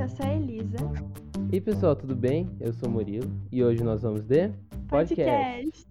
[0.00, 0.76] eu sou a Elisa.
[1.52, 2.48] E pessoal, tudo bem?
[2.60, 4.48] Eu sou o Murilo e hoje nós vamos de
[4.88, 5.86] podcast.
[5.86, 5.90] Podcast.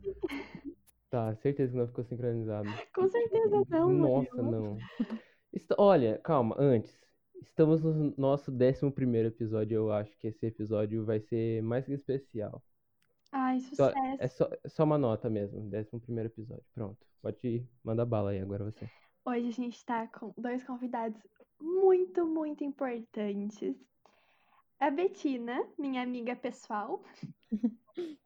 [1.09, 2.67] Tá, certeza que não ficou sincronizado.
[2.93, 4.51] Com certeza não, Nossa, Murilo.
[4.51, 4.77] não.
[5.53, 6.97] Est- Olha, calma, antes.
[7.41, 9.75] Estamos no nosso 11 primeiro episódio.
[9.75, 12.61] Eu acho que esse episódio vai ser mais que especial.
[13.31, 14.17] Ai, Só- sucesso.
[14.19, 16.63] é só, é só uma nota mesmo, 11 primeiro episódio.
[16.73, 18.89] Pronto, pode ir, manda bala aí agora você.
[19.25, 21.21] Hoje a gente tá com dois convidados
[21.61, 23.75] muito, muito importantes.
[24.79, 27.03] A Betina, minha amiga pessoal.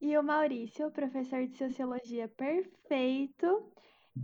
[0.00, 3.72] E o Maurício, professor de sociologia perfeito.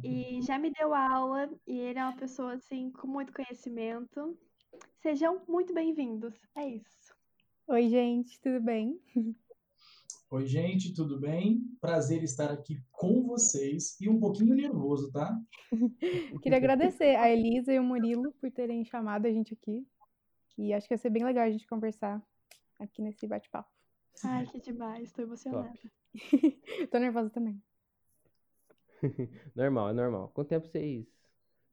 [0.05, 1.51] E já me deu aula.
[1.67, 4.39] E ele é uma pessoa, assim, com muito conhecimento.
[5.03, 6.33] Sejam muito bem-vindos.
[6.55, 7.13] É isso.
[7.67, 9.01] Oi, gente, tudo bem?
[10.31, 11.61] Oi, gente, tudo bem?
[11.81, 15.37] Prazer estar aqui com vocês e um pouquinho nervoso, tá?
[16.41, 19.85] Queria agradecer a Elisa e o Murilo por terem chamado a gente aqui.
[20.57, 22.23] E acho que vai ser bem legal a gente conversar
[22.79, 23.69] aqui nesse bate-papo.
[24.25, 25.13] Ai, que demais.
[25.13, 25.73] Tô emocionada.
[26.91, 27.61] Tô nervosa também.
[29.55, 30.29] Normal, é normal.
[30.29, 31.07] Com o tempo vocês,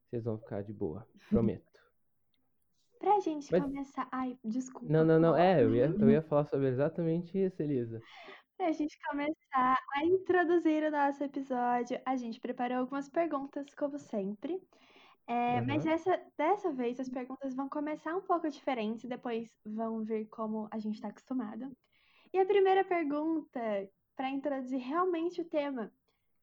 [0.10, 1.70] vocês vão ficar de boa, prometo.
[3.00, 4.08] Pra gente Mas- começar.
[4.12, 4.88] Ai, desculpa.
[4.88, 8.02] Não, não, não, é, eu ia, eu ia falar sobre exatamente isso, Elisa.
[8.58, 14.62] Pra gente começar a introduzir o nosso episódio, a gente preparou algumas perguntas, como sempre.
[15.32, 15.94] É, Mas Aham.
[15.94, 20.78] essa, dessa vez as perguntas vão começar um pouco diferentes, depois vão vir como a
[20.78, 21.72] gente está acostumado.
[22.34, 23.60] E a primeira pergunta,
[24.14, 25.90] para introduzir realmente o tema: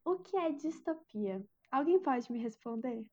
[0.04, 1.44] o que é distopia?
[1.70, 3.04] Alguém pode me responder?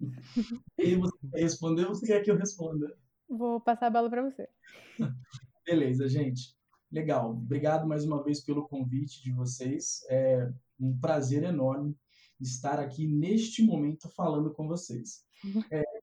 [0.78, 2.96] E você quer responder ou você quer que eu responda?
[3.28, 4.48] Vou passar a bola pra você.
[5.66, 6.56] Beleza, gente.
[6.92, 7.32] Legal.
[7.32, 10.06] Obrigado mais uma vez pelo convite de vocês.
[10.08, 11.96] É um prazer enorme
[12.40, 15.22] estar aqui neste momento falando com vocês.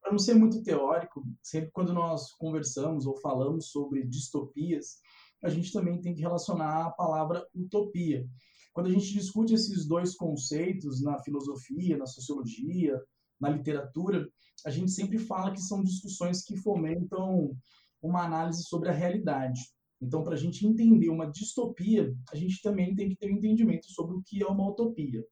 [0.02, 4.98] Para não ser muito teórico, sempre quando nós conversamos ou falamos sobre distopias,
[5.44, 8.28] a gente também tem que relacionar a palavra utopia.
[8.74, 13.02] Quando a gente discute esses dois conceitos na filosofia, na sociologia,
[13.40, 14.28] na literatura,
[14.66, 17.56] a gente sempre fala que são discussões que fomentam
[18.02, 19.62] uma análise sobre a realidade.
[20.02, 23.88] Então, para a gente entender uma distopia, a gente também tem que ter um entendimento
[23.92, 25.24] sobre o que é uma utopia.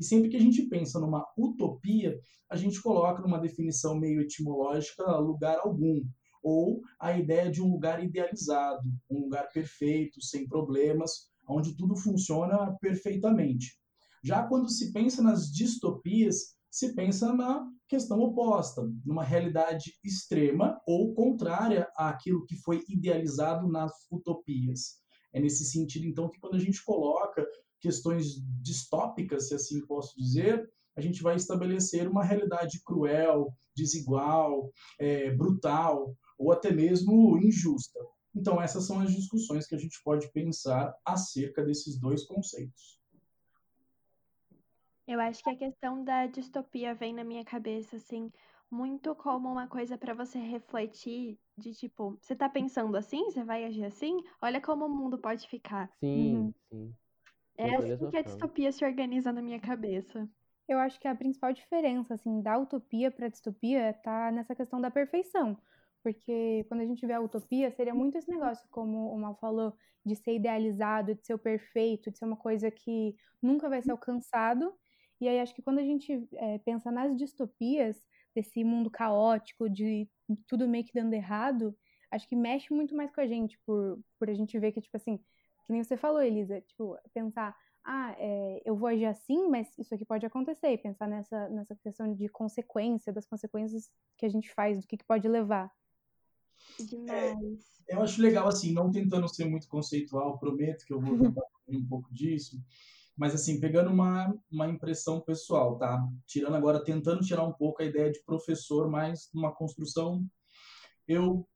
[0.00, 2.18] E sempre que a gente pensa numa utopia,
[2.48, 6.02] a gente coloca numa definição meio etimológica lugar algum,
[6.42, 12.74] ou a ideia de um lugar idealizado, um lugar perfeito, sem problemas, onde tudo funciona
[12.80, 13.78] perfeitamente.
[14.24, 21.12] Já quando se pensa nas distopias, se pensa na questão oposta, numa realidade extrema ou
[21.12, 25.00] contrária àquilo que foi idealizado nas utopias.
[25.32, 27.46] É nesse sentido, então, que quando a gente coloca
[27.80, 35.30] questões distópicas, se assim posso dizer, a gente vai estabelecer uma realidade cruel, desigual, é,
[35.30, 37.98] brutal ou até mesmo injusta.
[38.34, 43.00] Então, essas são as discussões que a gente pode pensar acerca desses dois conceitos.
[45.06, 48.30] Eu acho que a questão da distopia vem na minha cabeça, assim,
[48.70, 53.24] muito como uma coisa para você refletir de tipo, você tá pensando assim?
[53.24, 54.22] Você vai agir assim?
[54.40, 55.90] Olha como o mundo pode ficar.
[56.00, 56.54] Sim, Uhum.
[56.70, 56.94] sim.
[57.60, 60.28] É assim que a distopia se organiza na minha cabeça.
[60.68, 64.90] Eu acho que a principal diferença, assim, da utopia pra distopia tá nessa questão da
[64.90, 65.56] perfeição.
[66.02, 69.74] Porque quando a gente vê a utopia, seria muito esse negócio, como o Mal falou,
[70.04, 73.90] de ser idealizado, de ser o perfeito, de ser uma coisa que nunca vai ser
[73.90, 74.72] alcançado.
[75.20, 78.00] E aí acho que quando a gente eh, pensa nas distopias,
[78.34, 80.08] desse mundo caótico, de
[80.46, 81.76] tudo meio que dando errado,
[82.10, 84.96] acho que mexe muito mais com a gente, por, por a gente ver que, tipo
[84.96, 85.20] assim,
[85.70, 89.94] que nem você falou, Elisa, tipo, pensar, ah, é, eu vou agir assim, mas isso
[89.94, 93.88] aqui pode acontecer, e pensar nessa, nessa questão de consequência, das consequências
[94.18, 95.70] que a gente faz, do que, que pode levar.
[96.76, 97.60] Demais.
[97.88, 101.86] Eu acho legal, assim, não tentando ser muito conceitual, prometo que eu vou tentar um
[101.86, 102.60] pouco disso,
[103.16, 106.04] mas, assim, pegando uma, uma impressão pessoal, tá?
[106.26, 110.26] Tirando agora, tentando tirar um pouco a ideia de professor, mas numa construção,
[111.06, 111.46] eu,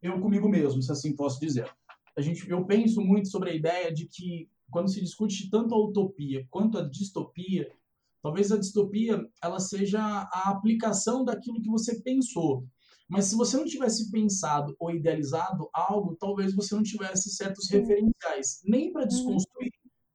[0.00, 1.68] eu comigo mesmo, se assim posso dizer.
[2.16, 5.78] A gente, eu penso muito sobre a ideia de que, quando se discute tanto a
[5.78, 7.70] utopia quanto a distopia,
[8.22, 12.66] talvez a distopia ela seja a aplicação daquilo que você pensou.
[13.08, 18.62] Mas se você não tivesse pensado ou idealizado algo, talvez você não tivesse certos referenciais,
[18.64, 19.70] nem para desconstruir,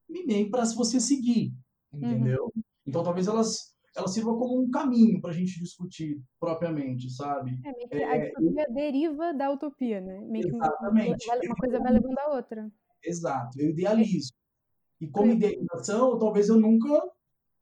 [0.09, 1.53] e nem para você seguir,
[1.93, 2.51] entendeu?
[2.85, 7.59] Então talvez elas ela sirva como um caminho para a gente discutir propriamente, sabe?
[7.63, 10.19] É, meio que a distopia deriva da utopia, né?
[10.21, 11.27] Meio que Exatamente.
[11.27, 12.71] vai- uma coisa vai levando a outra.
[13.03, 14.31] Exato, eu idealizo.
[14.99, 15.37] E como Sim.
[15.37, 17.01] idealização, talvez eu nunca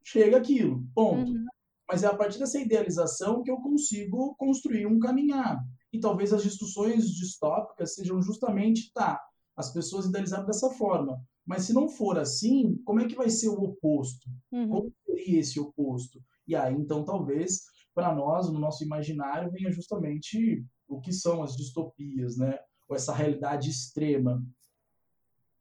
[0.04, 1.30] chegue àquilo, ponto.
[1.32, 1.46] Uhum.
[1.88, 5.58] Mas é a partir dessa idealização que eu consigo construir um caminhar.
[5.92, 9.20] e talvez as discussões distópicas sejam justamente, tá,
[9.56, 13.48] as pessoas idealizaram dessa forma, mas se não for assim, como é que vai ser
[13.48, 14.28] o oposto?
[14.52, 14.68] Uhum.
[14.68, 16.22] Como seria esse oposto?
[16.46, 17.62] E aí, então, talvez,
[17.94, 22.58] para nós, no nosso imaginário, venha justamente o que são as distopias, né?
[22.88, 24.42] Ou essa realidade extrema.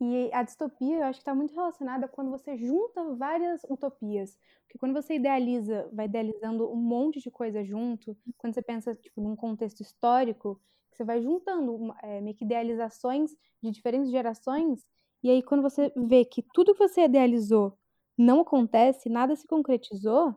[0.01, 4.37] E a distopia, eu acho que está muito relacionada quando você junta várias utopias.
[4.63, 9.19] Porque quando você idealiza, vai idealizando um monte de coisa junto, quando você pensa tipo,
[9.21, 10.61] num contexto histórico,
[10.91, 14.87] você vai juntando é, meio que idealizações de diferentes gerações,
[15.23, 17.77] e aí quando você vê que tudo que você idealizou
[18.17, 20.35] não acontece, nada se concretizou,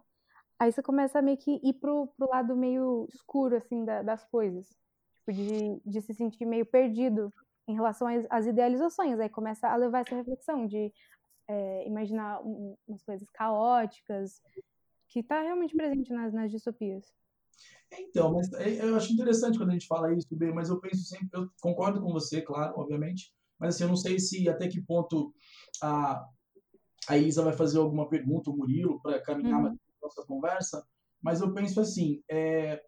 [0.58, 4.25] aí você começa a meio que ir pro, pro lado meio escuro, assim, da, das
[4.25, 4.69] coisas.
[5.17, 7.32] Tipo, de, de se sentir meio perdido
[7.67, 9.19] em relação às, às idealizações.
[9.19, 10.93] Aí começa a levar essa reflexão de
[11.49, 14.40] é, imaginar um, umas coisas caóticas,
[15.08, 17.05] que está realmente presente nas, nas distopias.
[17.90, 21.05] Então, mas é, eu acho interessante quando a gente fala isso, bem, mas eu penso
[21.05, 23.32] sempre, eu concordo com você, claro, obviamente,
[23.62, 25.32] mas assim, eu não sei se até que ponto
[25.81, 26.29] a,
[27.09, 29.79] a Isa vai fazer alguma pergunta, o Murilo, para caminhar uhum.
[30.03, 30.85] nossa conversa,
[31.23, 32.82] mas eu penso assim, é,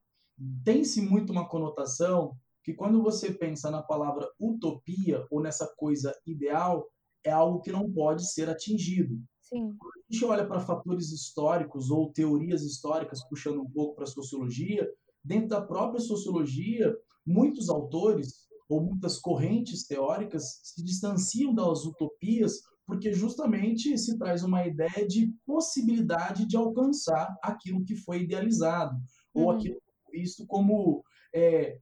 [0.64, 6.88] tem-se muito uma conotação que quando você pensa na palavra utopia ou nessa coisa ideal,
[7.22, 9.22] é algo que não pode ser atingido.
[9.42, 9.76] Sim.
[9.78, 14.08] Quando a gente olha para fatores históricos ou teorias históricas, puxando um pouco para a
[14.08, 14.90] sociologia,
[15.22, 16.92] dentro da própria sociologia,
[17.24, 24.66] muitos autores ou muitas correntes teóricas se distanciam das utopias porque justamente se traz uma
[24.66, 28.96] ideia de possibilidade de alcançar aquilo que foi idealizado
[29.34, 29.42] uhum.
[29.42, 29.80] ou aquilo
[30.12, 31.02] visto como
[31.34, 31.78] é,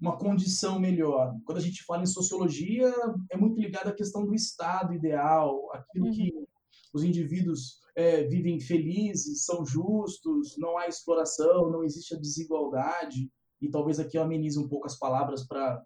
[0.00, 1.34] uma condição melhor.
[1.44, 2.92] Quando a gente fala em sociologia,
[3.30, 6.12] é muito ligado à questão do estado ideal, aquilo uhum.
[6.12, 6.32] que
[6.92, 13.30] os indivíduos é, vivem felizes, são justos, não há exploração, não existe a desigualdade.
[13.60, 15.80] E talvez aqui eu amenize um pouco as palavras para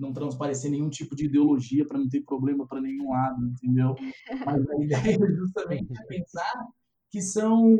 [0.00, 3.94] não transparecer nenhum tipo de ideologia, para não ter problema para nenhum lado, entendeu?
[4.46, 6.66] Mas a ideia é justamente pensar
[7.10, 7.76] que são,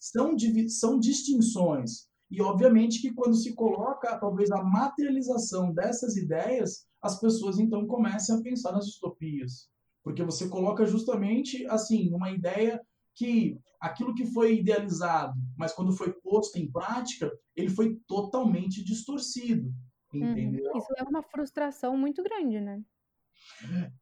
[0.00, 0.36] são,
[0.68, 7.58] são distinções e, obviamente, que quando se coloca, talvez, a materialização dessas ideias, as pessoas,
[7.58, 9.68] então, comecem a pensar nas distopias.
[10.02, 12.80] Porque você coloca justamente, assim, uma ideia
[13.14, 19.70] que aquilo que foi idealizado, mas quando foi posto em prática, ele foi totalmente distorcido.
[20.14, 20.30] Uhum.
[20.30, 20.72] Entendeu?
[20.72, 20.78] Uhum.
[20.78, 22.82] Isso é uma frustração muito grande, né?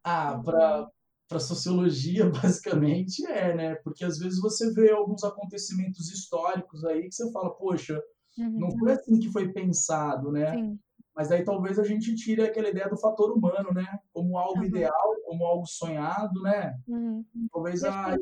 [0.04, 0.88] Ah, para
[1.28, 3.74] para sociologia, basicamente, é, né?
[3.76, 8.02] Porque às vezes você vê alguns acontecimentos históricos aí que você fala, poxa,
[8.38, 8.58] Uhum.
[8.58, 10.54] Não foi assim que foi pensado, né?
[10.54, 10.78] Sim.
[11.14, 13.98] Mas aí talvez a gente tire aquela ideia do fator humano, né?
[14.12, 14.64] Como algo uhum.
[14.64, 16.78] ideal, como algo sonhado, né?
[16.86, 17.24] Uhum.
[17.52, 18.16] Talvez a...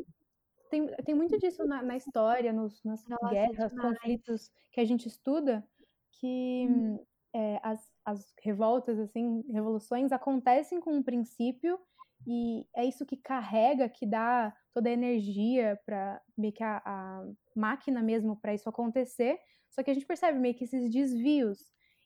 [0.69, 5.07] Tem, tem muito disso na, na história, nos, nas Nossa, guerras, conflitos que a gente
[5.07, 5.65] estuda,
[6.11, 6.99] que hum.
[7.33, 11.79] É, as, as revoltas, assim, revoluções acontecem com um princípio
[12.27, 17.25] e é isso que carrega, que dá toda a energia para meio que a, a
[17.55, 19.39] máquina mesmo para isso acontecer.
[19.69, 21.59] Só que a gente percebe meio que esses desvios.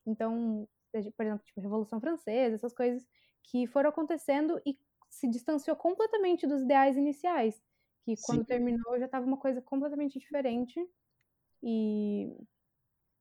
[0.05, 0.67] Então,
[1.17, 3.03] por exemplo, tipo, Revolução Francesa, essas coisas
[3.43, 4.77] que foram acontecendo e
[5.09, 7.61] se distanciou completamente dos ideais iniciais.
[8.03, 8.45] Que quando Sim.
[8.45, 10.79] terminou já estava uma coisa completamente diferente.
[11.61, 12.35] E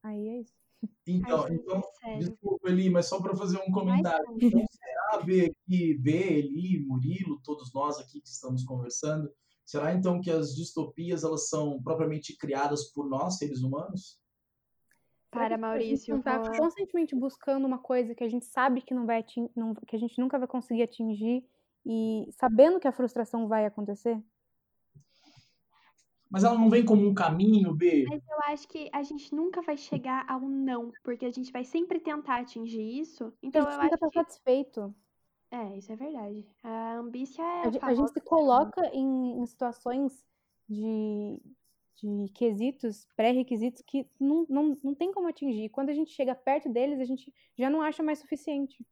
[0.03, 0.62] aí é isso.
[1.07, 1.83] Então, Ai, então
[2.19, 4.25] desculpa, Eli, mas só para fazer um comentário.
[4.41, 9.31] Então, será ver que B, Eli, Murilo, todos nós aqui que estamos conversando,
[9.65, 14.21] será então que as distopias elas são propriamente criadas por nós, seres humanos?
[15.31, 16.19] Para Maurício.
[16.19, 16.53] Está vou...
[16.57, 19.25] constantemente buscando uma coisa que a gente sabe que não vai
[19.57, 21.45] não, que a gente nunca vai conseguir atingir
[21.85, 24.23] e sabendo que a frustração vai acontecer.
[26.33, 28.07] Mas ela não vem como um caminho, B.
[28.09, 31.63] Mas eu acho que a gente nunca vai chegar ao não, porque a gente vai
[31.63, 33.31] sempre tentar atingir isso.
[33.43, 34.15] Então a gente eu nunca acho tá que...
[34.15, 34.95] satisfeito.
[35.51, 36.47] É, isso é verdade.
[36.63, 37.45] A ambícia é.
[37.45, 40.25] A, a, a gente se coloca em, em situações
[40.67, 41.39] de,
[41.97, 45.69] de quesitos, pré-requisitos que não, não, não tem como atingir.
[45.69, 48.83] Quando a gente chega perto deles, a gente já não acha mais suficiente.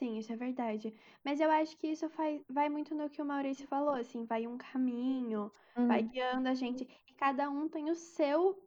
[0.00, 0.94] Sim, isso é verdade.
[1.22, 4.46] Mas eu acho que isso faz, vai muito no que o Maurício falou, assim, vai
[4.46, 5.86] um caminho, uhum.
[5.86, 6.88] vai guiando a gente.
[7.06, 8.58] E cada um tem o seu,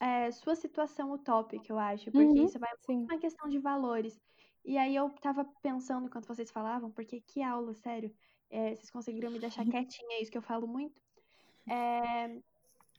[0.00, 2.10] é, sua situação utópica, eu acho.
[2.10, 3.04] Porque uhum, isso vai sim.
[3.04, 4.20] uma questão de valores.
[4.64, 8.12] E aí eu tava pensando enquanto vocês falavam, porque que aula, sério.
[8.50, 11.00] É, vocês conseguiram me deixar quietinha, é isso que eu falo muito.
[11.70, 12.26] É,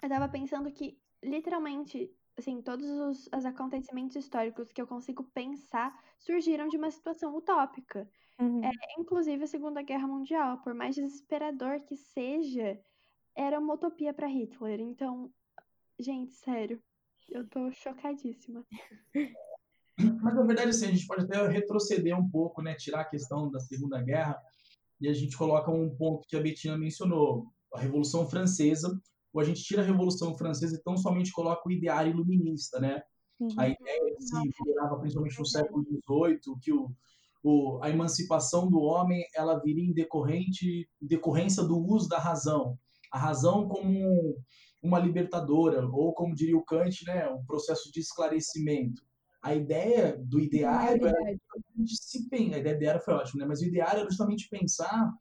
[0.02, 5.98] eu tava pensando que, literalmente, assim, todos os, os, acontecimentos históricos que eu consigo pensar
[6.20, 8.10] surgiram de uma situação utópica.
[8.40, 8.64] Uhum.
[8.64, 12.80] É, inclusive a Segunda Guerra Mundial, por mais desesperador que seja,
[13.36, 14.80] era uma utopia para Hitler.
[14.80, 15.32] Então,
[16.00, 16.82] gente, sério,
[17.30, 18.66] eu tô chocadíssima.
[19.98, 22.74] Mas na verdade, assim, a gente pode até retroceder um pouco, né?
[22.74, 24.42] Tirar a questão da Segunda Guerra
[25.00, 29.00] e a gente coloca um ponto que a Betina mencionou, a Revolução Francesa,
[29.34, 33.02] ou a gente tira a Revolução Francesa e tão somente coloca o ideário iluminista, né?
[33.40, 33.50] Uhum.
[33.58, 34.36] A ideia que se
[34.66, 36.92] virava principalmente no século XVIII, que o,
[37.44, 42.78] o, a emancipação do homem ela viria em decorrente, decorrência do uso da razão.
[43.12, 44.38] A razão como
[44.82, 49.02] uma libertadora, ou como diria o Kant, né, um processo de esclarecimento.
[49.42, 51.18] A ideia do ideário era
[51.86, 53.46] se a ideia ideário foi ótima, né?
[53.48, 55.12] mas o ideário era justamente pensar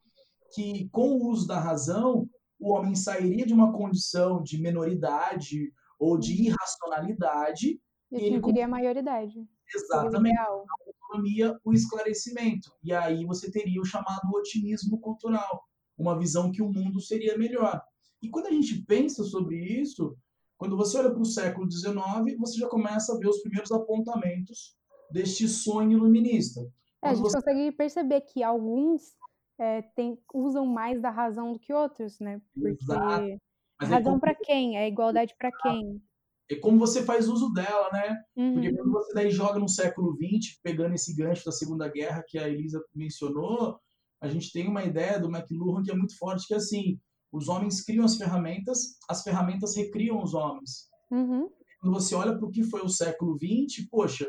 [0.55, 2.29] que com o uso da razão
[2.63, 8.67] o homem sairia de uma condição de menoridade ou de irracionalidade e, e ele conseguiria
[8.67, 9.49] a maioridade.
[9.75, 10.39] Exatamente.
[10.39, 12.71] A autonomia, o esclarecimento.
[12.85, 15.65] E aí você teria o chamado otimismo cultural,
[15.99, 17.83] uma visão que o mundo seria melhor.
[18.23, 20.17] E quando a gente pensa sobre isso,
[20.57, 24.77] quando você olha para o século XIX, você já começa a ver os primeiros apontamentos
[25.11, 26.61] deste sonho iluminista.
[27.03, 27.39] É, a gente você...
[27.39, 29.17] consegue perceber que alguns
[29.59, 32.41] é, tem, usam mais da razão do que outros, né?
[32.55, 33.39] Porque Exato.
[33.81, 34.77] razão é para quem?
[34.77, 36.03] É igualdade para quem?
[36.51, 38.23] É como você faz uso dela, né?
[38.37, 38.55] Uhum.
[38.55, 42.39] Porque quando você daí joga no século XX, pegando esse gancho da Segunda Guerra que
[42.39, 43.79] a Elisa mencionou,
[44.21, 47.01] a gente tem uma ideia do McLuhan que é muito forte, que é assim,
[47.33, 50.89] os homens criam as ferramentas, as ferramentas recriam os homens.
[51.11, 51.49] Uhum.
[51.81, 54.29] Quando você olha para o que foi o século XX, poxa,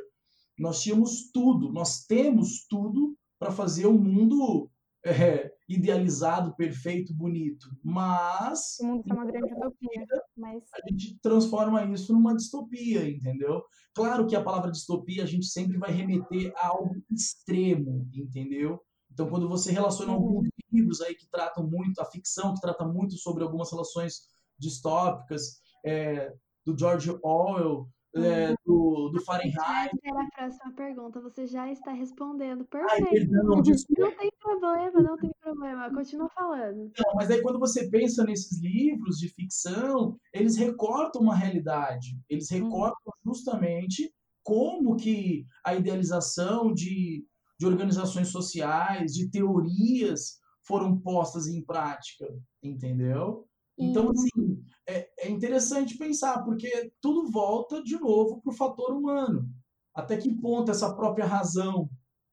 [0.57, 4.69] nós tínhamos tudo, nós temos tudo para fazer um mundo
[5.05, 7.67] é, idealizado, perfeito, bonito.
[7.83, 8.77] Mas.
[8.79, 10.05] O mundo é uma grande utopia.
[10.37, 10.63] Mas...
[10.73, 13.63] A gente transforma isso numa distopia, entendeu?
[13.93, 18.81] Claro que a palavra distopia a gente sempre vai remeter a algo extremo, entendeu?
[19.11, 20.17] Então, quando você relaciona uhum.
[20.17, 25.61] alguns livros aí que tratam muito, a ficção que trata muito sobre algumas relações distópicas,
[25.85, 26.33] é,
[26.65, 28.55] do George Orwell, é, uhum.
[28.65, 29.91] do, do Fahrenheit.
[30.03, 32.65] Era a próxima pergunta, você já está respondendo.
[32.65, 33.05] Perfeito.
[33.05, 35.93] Ai, perdão, não tem problema, não tem problema.
[35.93, 36.91] Continua falando.
[36.97, 42.17] Não, mas aí quando você pensa nesses livros de ficção, eles recortam uma realidade.
[42.29, 42.63] Eles uhum.
[42.63, 43.33] recortam uhum.
[43.33, 47.25] justamente como que a idealização de
[47.63, 52.27] de organizações sociais, de teorias foram postas em prática,
[52.61, 53.45] entendeu?
[53.77, 59.49] Então, assim, é, é interessante pensar, porque tudo volta de novo para o fator humano.
[59.93, 61.89] Até que ponto essa própria razão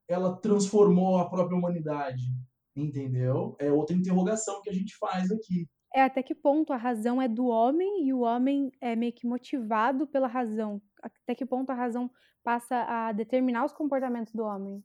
[0.08, 2.22] ela transformou a própria humanidade,
[2.74, 3.54] entendeu?
[3.58, 5.68] É outra interrogação que a gente faz aqui.
[5.94, 9.26] É até que ponto a razão é do homem e o homem é meio que
[9.26, 10.80] motivado pela razão.
[11.02, 12.10] Até que ponto a razão
[12.42, 14.82] passa a determinar os comportamentos do homem.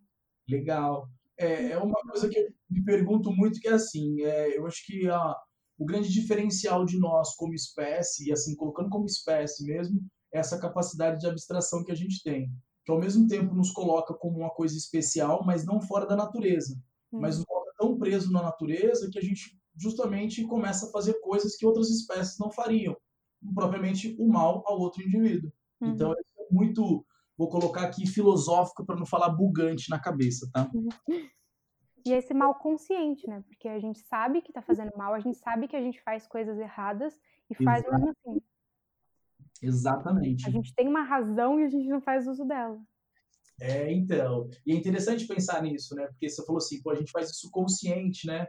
[0.47, 1.07] Legal.
[1.37, 4.85] É, é uma coisa que eu me pergunto muito que é assim, é, eu acho
[4.85, 5.35] que a,
[5.77, 10.01] o grande diferencial de nós como espécie, e assim, colocando como espécie mesmo,
[10.33, 12.49] é essa capacidade de abstração que a gente tem,
[12.85, 16.75] que ao mesmo tempo nos coloca como uma coisa especial, mas não fora da natureza,
[17.11, 17.19] hum.
[17.19, 21.55] mas nos coloca tão preso na natureza que a gente justamente começa a fazer coisas
[21.57, 22.95] que outras espécies não fariam,
[23.53, 25.51] propriamente o mal ao outro indivíduo.
[25.81, 25.89] Uhum.
[25.89, 26.17] Então, é
[26.49, 27.05] muito
[27.37, 30.71] vou colocar aqui filosófico para não falar bugante na cabeça, tá?
[32.05, 33.43] E esse mal consciente, né?
[33.47, 36.27] Porque a gente sabe que tá fazendo mal, a gente sabe que a gente faz
[36.27, 37.19] coisas erradas
[37.49, 37.95] e faz Exato.
[37.95, 38.41] mesmo assim.
[39.61, 40.47] Exatamente.
[40.47, 42.79] A gente tem uma razão e a gente não faz uso dela.
[43.59, 44.49] É, então.
[44.65, 46.07] E é interessante pensar nisso, né?
[46.07, 48.47] Porque você falou assim, pô, a gente faz isso consciente, né?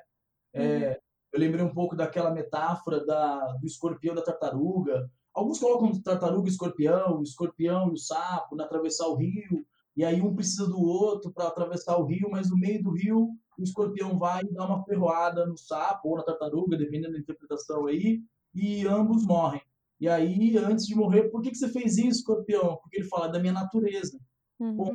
[0.53, 0.97] É, uhum.
[1.33, 6.51] Eu lembrei um pouco daquela metáfora da, do escorpião da tartaruga, Alguns colocam tartaruga e
[6.51, 10.81] escorpião, o escorpião e o sapo na atravessar o rio, e aí um precisa do
[10.81, 14.85] outro para atravessar o rio, mas no meio do rio o escorpião vai dá uma
[14.85, 18.21] ferroada no sapo ou na tartaruga, dependendo da interpretação aí,
[18.55, 19.63] e ambos morrem.
[20.01, 22.77] E aí, antes de morrer, por que, que você fez isso, escorpião?
[22.83, 24.19] Porque ele fala da minha natureza.
[24.59, 24.77] Uhum.
[24.77, 24.93] Bom,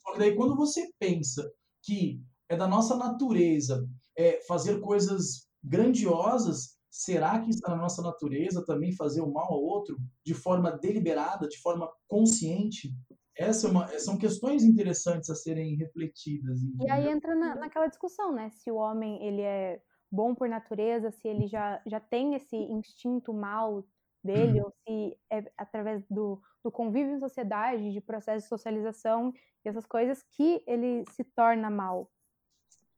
[0.00, 1.50] só que daí quando você pensa
[1.82, 3.86] que é da nossa natureza
[4.16, 9.62] é, fazer coisas grandiosas, Será que está na nossa natureza também fazer o mal ao
[9.62, 12.92] outro de forma deliberada, de forma consciente?
[13.38, 16.60] Essa é uma, são questões interessantes a serem refletidas.
[16.60, 16.88] Entendeu?
[16.88, 18.50] E aí entra na, naquela discussão, né?
[18.50, 19.80] Se o homem ele é
[20.10, 23.86] bom por natureza, se ele já, já tem esse instinto mal
[24.24, 24.66] dele, uhum.
[24.66, 29.32] ou se é através do, do convívio em sociedade, de processo de socialização
[29.64, 32.10] e essas coisas que ele se torna mal.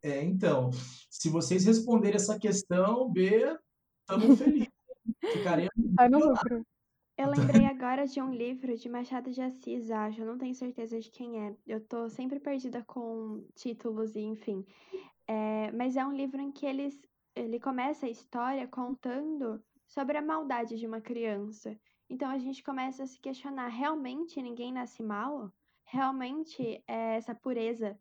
[0.03, 0.71] É, então,
[1.11, 3.59] se vocês responderem essa questão, B,
[4.01, 4.69] estamos felizes.
[5.33, 5.71] Ficaremos.
[6.11, 6.65] no lucro.
[7.21, 10.23] Eu lembrei agora de um livro de Machado de Assis, acho.
[10.23, 11.57] Eu não tenho certeza de quem é.
[11.67, 14.65] Eu tô sempre perdida com títulos e enfim.
[15.27, 16.99] É, mas é um livro em que eles,
[17.35, 21.79] ele começa a história contando sobre a maldade de uma criança.
[22.09, 25.53] Então a gente começa a se questionar: realmente ninguém nasce mal?
[25.91, 27.99] realmente é essa pureza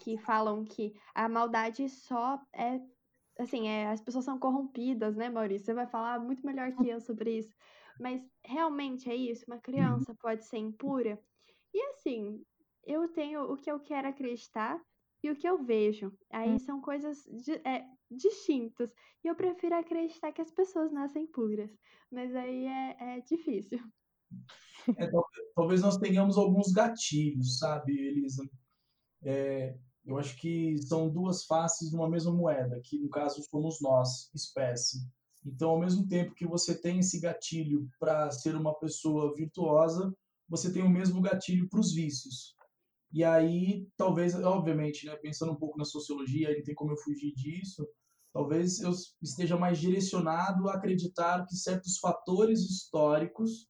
[0.00, 2.80] que falam que a maldade só é
[3.38, 5.66] assim, é, as pessoas são corrompidas, né, Maurício?
[5.66, 7.54] Você vai falar muito melhor que eu sobre isso.
[7.98, 9.44] Mas realmente é isso?
[9.46, 11.20] Uma criança pode ser impura?
[11.74, 12.42] E assim,
[12.84, 14.80] eu tenho o que eu quero acreditar
[15.22, 16.12] e o que eu vejo.
[16.30, 16.58] Aí hum.
[16.58, 17.26] são coisas
[17.64, 18.90] é, distintas.
[19.24, 21.70] E eu prefiro acreditar que as pessoas nascem puras.
[22.10, 23.78] Mas aí é, é difícil.
[24.96, 25.10] É,
[25.54, 28.48] talvez nós tenhamos alguns gatilhos, sabe, Elisa?
[29.22, 33.80] É, eu acho que são duas faces de uma mesma moeda, que no caso somos
[33.80, 34.98] nós, espécie.
[35.44, 40.12] Então, ao mesmo tempo que você tem esse gatilho para ser uma pessoa virtuosa,
[40.48, 42.54] você tem o mesmo gatilho para os vícios.
[43.12, 47.32] E aí, talvez, obviamente, né, pensando um pouco na sociologia, não tem como eu fugir
[47.34, 47.88] disso,
[48.32, 48.92] talvez eu
[49.22, 53.66] esteja mais direcionado a acreditar que certos fatores históricos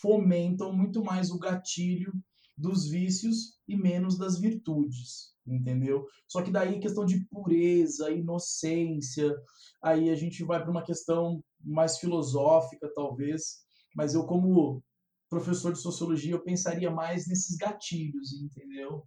[0.00, 2.12] fomentam muito mais o gatilho
[2.58, 6.06] dos vícios e menos das virtudes entendeu?
[6.26, 9.34] Só que daí questão de pureza, inocência,
[9.82, 13.60] aí a gente vai para uma questão mais filosófica, talvez,
[13.94, 14.82] mas eu como
[15.28, 19.04] professor de sociologia, eu pensaria mais nesses gatilhos, entendeu?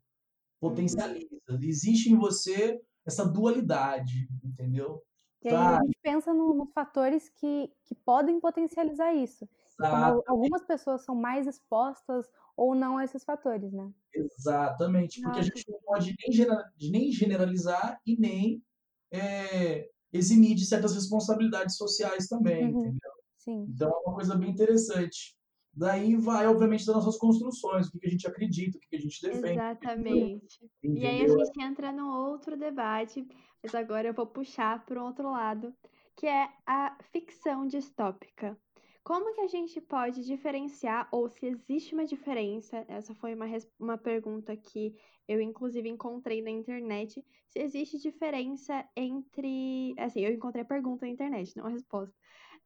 [0.59, 1.27] Potencializa.
[1.49, 1.59] Uhum.
[1.61, 5.01] Existe em você essa dualidade, entendeu?
[5.43, 9.49] E aí a gente pensa no, nos fatores que, que podem potencializar isso.
[9.77, 13.91] Como algumas pessoas são mais expostas ou não a esses fatores, né?
[14.13, 18.63] Exatamente, porque a gente não pode nem, nem generalizar e nem
[19.11, 22.79] é, eximir de certas responsabilidades sociais também, uhum.
[22.79, 23.11] entendeu?
[23.37, 23.65] Sim.
[23.69, 25.35] Então é uma coisa bem interessante.
[25.73, 29.21] Daí vai, obviamente, das nossas construções, o que a gente acredita, o que a gente
[29.21, 29.53] defende.
[29.53, 30.69] Exatamente.
[30.83, 31.01] Entendeu?
[31.01, 33.25] E aí a gente entra num outro debate,
[33.63, 35.73] mas agora eu vou puxar para o outro lado,
[36.15, 38.57] que é a ficção distópica.
[39.03, 42.85] Como que a gente pode diferenciar, ou se existe uma diferença?
[42.87, 43.45] Essa foi uma,
[43.79, 44.95] uma pergunta que
[45.27, 47.23] eu, inclusive, encontrei na internet.
[47.47, 49.95] Se existe diferença entre.
[49.97, 52.15] Assim, eu encontrei a pergunta na internet, não a resposta.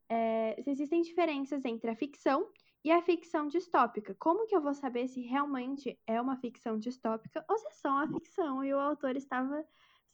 [0.10, 2.52] É, se existem diferenças entre a ficção
[2.84, 4.16] e a ficção distópica.
[4.20, 7.90] Como que eu vou saber se realmente é uma ficção distópica ou se é só
[7.90, 9.66] uma ficção e o autor estava,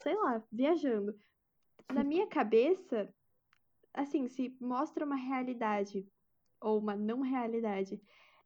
[0.02, 1.20] sei lá, viajando?
[1.92, 3.14] Na minha cabeça,
[3.94, 6.08] assim, se mostra uma realidade
[6.60, 8.02] ou uma não realidade,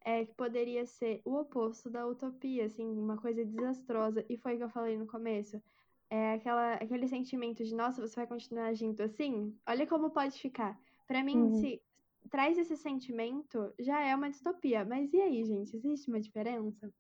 [0.06, 4.24] é que poderia ser o oposto da utopia, assim, uma coisa desastrosa.
[4.30, 5.62] E foi o que eu falei no começo.
[6.10, 9.58] É aquela, aquele sentimento de, nossa, você vai continuar agindo assim?
[9.68, 10.80] Olha como pode ficar.
[11.08, 11.56] Para mim, uhum.
[11.56, 11.82] se
[12.30, 14.86] traz esse sentimento, já é uma distopia.
[14.86, 15.76] Mas e aí, gente?
[15.76, 16.94] Existe uma diferença?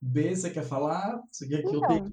[0.00, 1.22] B, você quer falar?
[1.32, 2.12] Você quer que então, eu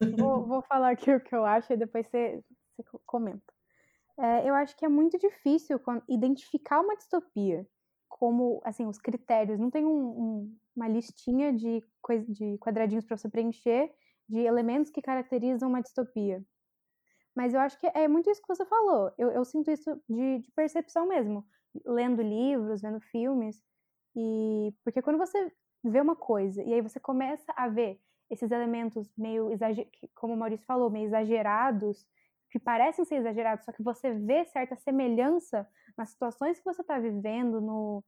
[0.00, 0.16] tenha...
[0.16, 2.42] vou, vou falar aqui o que eu acho e depois você,
[2.74, 3.57] você comenta.
[4.18, 7.66] É, eu acho que é muito difícil identificar uma distopia
[8.08, 9.58] como, assim, os critérios.
[9.60, 11.82] Não tem um, um, uma listinha de,
[12.28, 13.92] de quadradinhos para você preencher
[14.28, 16.44] de elementos que caracterizam uma distopia.
[17.34, 19.12] Mas eu acho que é muito isso que você falou.
[19.16, 21.46] Eu, eu sinto isso de, de, percepção mesmo,
[21.86, 23.62] lendo livros, vendo filmes.
[24.16, 25.52] E porque quando você
[25.84, 29.50] vê uma coisa e aí você começa a ver esses elementos meio
[30.16, 32.04] como o Maurício falou, meio exagerados
[32.50, 36.98] que parecem ser exagerados, só que você vê certa semelhança nas situações que você está
[36.98, 38.04] vivendo, no,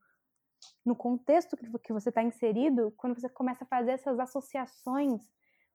[0.85, 5.23] no contexto que, que você está inserido, quando você começa a fazer essas associações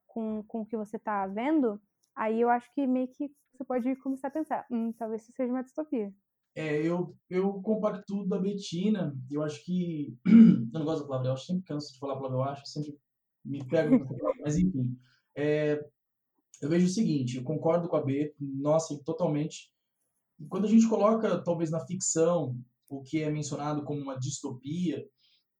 [0.07, 1.79] com, com o que você está vendo,
[2.15, 5.51] aí eu acho que meio que você pode começar a pensar, hum, talvez isso seja
[5.51, 6.13] uma distopia.
[6.55, 11.37] É, eu, eu compacto da Betina, eu acho que, eu não gosto da palavra eu
[11.37, 12.97] sempre canso de falar a palavra eu acho, sempre
[13.43, 14.05] me pego,
[14.41, 14.97] mas enfim,
[15.35, 15.85] é,
[16.61, 19.71] eu vejo o seguinte, eu concordo com a B, nossa, totalmente.
[20.49, 22.57] Quando a gente coloca, talvez, na ficção,
[22.89, 25.05] o que é mencionado como uma distopia,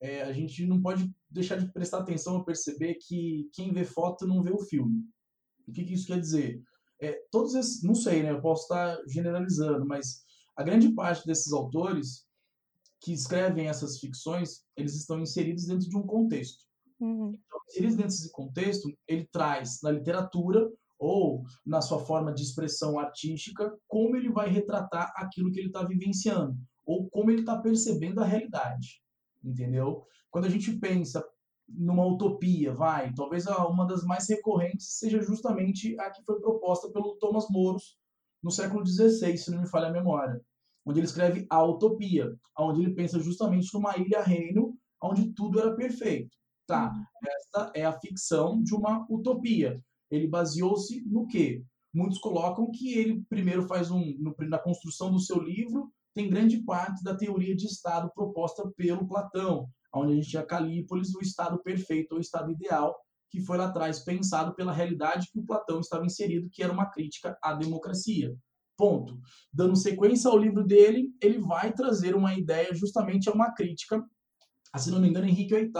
[0.01, 4.27] é, a gente não pode deixar de prestar atenção a perceber que quem vê foto
[4.27, 5.03] não vê o filme.
[5.67, 6.61] O que, que isso quer dizer?
[7.01, 8.31] É, todos esses, não sei, né?
[8.31, 10.23] Eu posso estar generalizando, mas
[10.55, 12.25] a grande parte desses autores
[13.01, 16.63] que escrevem essas ficções, eles estão inseridos dentro de um contexto.
[16.99, 17.37] Uhum.
[17.45, 22.97] Então, inseridos dentro desse contexto, ele traz na literatura ou na sua forma de expressão
[22.97, 28.21] artística, como ele vai retratar aquilo que ele está vivenciando, ou como ele está percebendo
[28.21, 29.01] a realidade,
[29.43, 30.05] entendeu?
[30.29, 31.25] Quando a gente pensa
[31.67, 37.15] numa utopia, vai, talvez uma das mais recorrentes seja justamente a que foi proposta pelo
[37.15, 37.81] Thomas More
[38.43, 40.39] no século XVI, se não me falha a memória,
[40.85, 46.35] onde ele escreve a utopia, onde ele pensa justamente numa ilha-reino onde tudo era perfeito.
[46.67, 47.03] Tá, uhum.
[47.27, 49.79] esta é a ficção de uma utopia
[50.15, 51.63] ele baseou-se no quê?
[51.93, 56.57] Muitos colocam que ele primeiro faz um, no, na construção do seu livro, tem grande
[56.63, 61.61] parte da teoria de Estado proposta pelo Platão, onde a gente tinha Calípolis, o estado
[61.61, 62.95] perfeito, o estado ideal,
[63.29, 66.89] que foi lá atrás pensado pela realidade que o Platão estava inserido, que era uma
[66.89, 68.35] crítica à democracia.
[68.77, 69.19] Ponto.
[69.53, 74.03] Dando sequência ao livro dele, ele vai trazer uma ideia justamente a uma crítica,
[74.77, 75.71] se não me engano, Henrique VIII,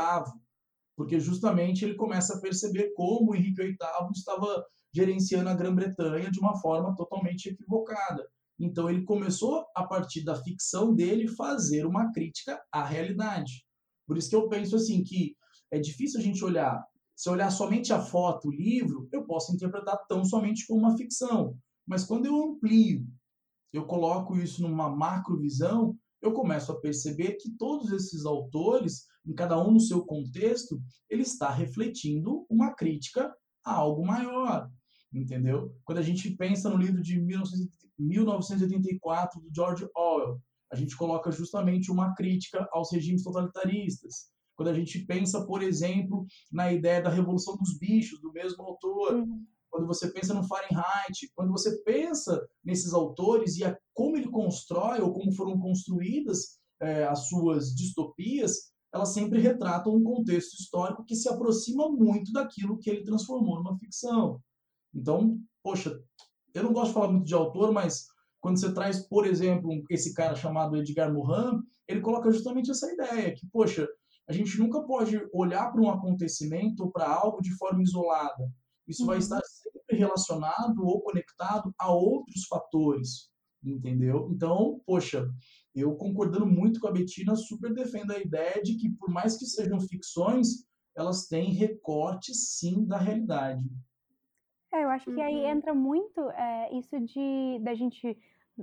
[0.95, 3.77] porque justamente ele começa a perceber como Henrique VIII
[4.13, 8.25] estava gerenciando a Grã-Bretanha de uma forma totalmente equivocada.
[8.57, 13.65] Então ele começou, a partir da ficção dele, fazer uma crítica à realidade.
[14.07, 15.35] Por isso que eu penso assim que
[15.71, 16.81] é difícil a gente olhar,
[17.15, 21.57] se olhar somente a foto, o livro, eu posso interpretar tão somente como uma ficção.
[21.85, 23.05] Mas quando eu amplio,
[23.73, 29.57] eu coloco isso numa macrovisão, eu começo a perceber que todos esses autores, em cada
[29.61, 33.33] um no seu contexto, ele está refletindo uma crítica
[33.63, 34.69] a algo maior,
[35.11, 35.75] entendeu?
[35.83, 40.39] Quando a gente pensa no livro de 1984 do George Orwell,
[40.71, 44.29] a gente coloca justamente uma crítica aos regimes totalitaristas.
[44.55, 49.15] Quando a gente pensa, por exemplo, na ideia da revolução dos bichos, do mesmo autor,
[49.15, 49.45] uhum.
[49.69, 55.01] quando você pensa no Fahrenheit, quando você pensa nesses autores e a, como ele constrói
[55.01, 61.15] ou como foram construídas é, as suas distopias, elas sempre retratam um contexto histórico que
[61.15, 64.41] se aproxima muito daquilo que ele transformou numa ficção.
[64.93, 66.01] Então, poxa,
[66.53, 68.07] eu não gosto de falar muito de autor, mas
[68.39, 73.35] quando você traz, por exemplo, esse cara chamado Edgar Morin, ele coloca justamente essa ideia
[73.35, 73.85] que, poxa,
[74.29, 78.49] a gente nunca pode olhar para um acontecimento ou para algo de forma isolada.
[78.87, 79.07] Isso uhum.
[79.07, 83.29] vai estar sempre relacionado ou conectado a outros fatores,
[83.61, 84.29] entendeu?
[84.31, 85.27] Então, poxa,
[85.75, 89.45] eu concordando muito com a Betina, super defendo a ideia de que, por mais que
[89.45, 93.63] sejam ficções, elas têm recorte, sim, da realidade.
[94.73, 95.49] É, eu acho que aí uhum.
[95.49, 98.17] entra muito é, isso de da gente,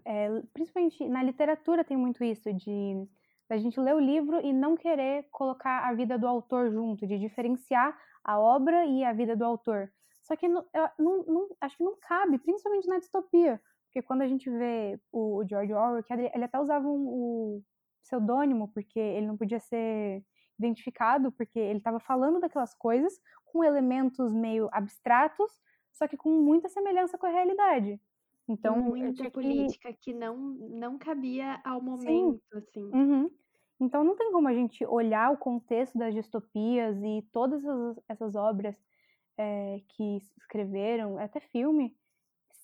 [0.05, 3.07] é, principalmente na literatura tem muito isso de
[3.49, 7.19] da gente ler o livro e não querer colocar a vida do autor junto, de
[7.19, 7.95] diferenciar
[8.25, 9.93] a obra e a vida do autor.
[10.23, 10.65] Só que não,
[10.99, 13.61] não, não, acho que não cabe, principalmente na distopia,
[13.93, 17.63] porque quando a gente vê o, o George Orwell, que ele até usava um, um
[18.03, 20.25] pseudônimo, porque ele não podia ser
[20.59, 25.53] identificado, porque ele estava falando daquelas coisas com elementos meio abstratos,
[25.93, 28.01] só que com muita semelhança com a realidade.
[28.49, 30.13] Então, muita política que...
[30.13, 32.59] que, não não cabia ao momento, Sim.
[32.59, 32.91] assim.
[32.95, 33.31] Uhum.
[33.79, 38.35] Então não tem como a gente olhar o contexto das distopias e todas essas, essas
[38.37, 38.77] obras
[39.37, 41.95] é, que escreveram, até filme,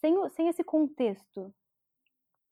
[0.00, 1.54] sem, sem esse contexto.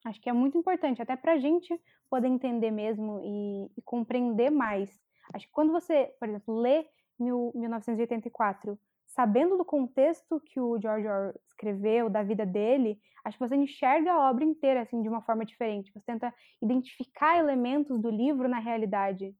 [0.05, 1.79] Acho que é muito importante, até para a gente
[2.09, 4.89] poder entender mesmo e, e, compreender mais.
[5.33, 6.87] Acho que quando você, por exemplo, lê
[7.19, 13.47] mil, 1984 sabendo do contexto que o George Orwell escreveu, da vida dele, acho que
[13.47, 15.91] você enxerga a obra inteira assim de uma forma diferente.
[15.91, 19.33] Você tenta identificar elementos do livro na realidade,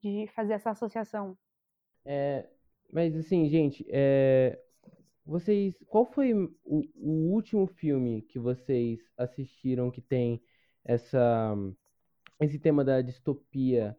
[0.00, 1.36] de fazer essa associação.
[2.04, 2.48] É,
[2.92, 4.58] mas assim, gente, é,
[5.28, 10.42] vocês, qual foi o, o, último filme que vocês assistiram que tem
[10.82, 11.54] essa
[12.40, 13.94] esse tema da distopia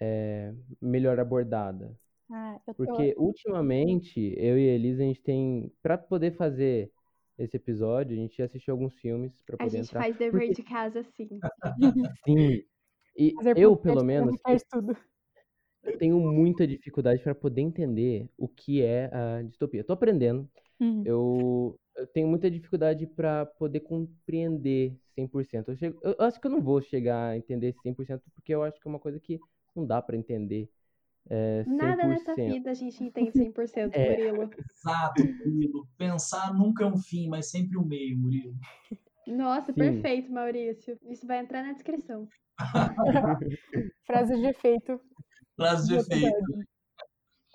[0.00, 1.94] é, melhor abordada?
[2.30, 2.86] Ah, eu tô...
[2.86, 5.70] Porque ultimamente, eu e a Elisa, a gente tem.
[5.82, 6.90] Pra poder fazer
[7.36, 10.00] esse episódio, a gente assistiu alguns filmes pra poder A gente entrar.
[10.00, 10.54] faz dever Porque...
[10.54, 11.28] de casa, sim.
[12.24, 12.64] sim.
[13.14, 14.96] E Fazer eu, pelo menos, eu
[15.98, 19.84] tenho muita dificuldade para poder entender o que é a distopia.
[19.84, 20.48] Tô aprendendo.
[20.80, 21.02] Uhum.
[21.04, 25.68] Eu, eu tenho muita dificuldade para poder compreender 100%.
[25.68, 28.80] Eu, chego, eu acho que eu não vou chegar a entender 100% porque eu acho
[28.80, 29.38] que é uma coisa que
[29.74, 30.68] não dá para entender
[31.30, 34.10] é, Nada nessa vida a gente entende 100%, é.
[34.10, 34.50] Murilo.
[34.58, 35.88] Exato, Murilo.
[35.96, 38.54] Pensar nunca é um fim, mas sempre um meio, Murilo.
[39.26, 39.78] Nossa, Sim.
[39.78, 40.98] perfeito, Maurício.
[41.08, 42.28] Isso vai entrar na descrição.
[44.04, 45.00] Frase de efeito.
[45.86, 46.64] De efeito.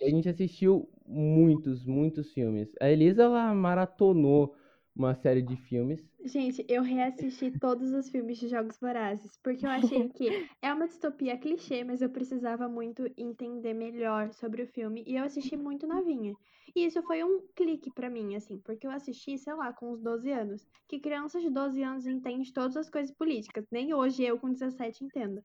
[0.02, 2.70] A gente assistiu muitos, muitos filmes.
[2.80, 4.56] A Elisa, ela maratonou
[4.96, 6.04] uma série de filmes.
[6.24, 10.88] Gente, eu reassisti todos os filmes de Jogos Vorazes, porque eu achei que é uma
[10.88, 15.88] distopia clichê, mas eu precisava muito entender melhor sobre o filme, e eu assisti muito
[15.88, 16.36] novinha.
[16.76, 20.02] E isso foi um clique para mim, assim, porque eu assisti, sei lá, com uns
[20.02, 20.68] 12 anos.
[20.88, 25.06] Que criança de 12 anos entende todas as coisas políticas, nem hoje eu com 17
[25.06, 25.42] entendo.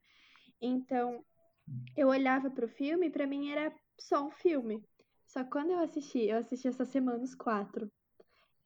[0.61, 1.23] Então,
[1.95, 4.83] eu olhava pro filme e pra mim era só um filme.
[5.25, 7.91] Só que quando eu assisti, eu assisti essa semana os quatro.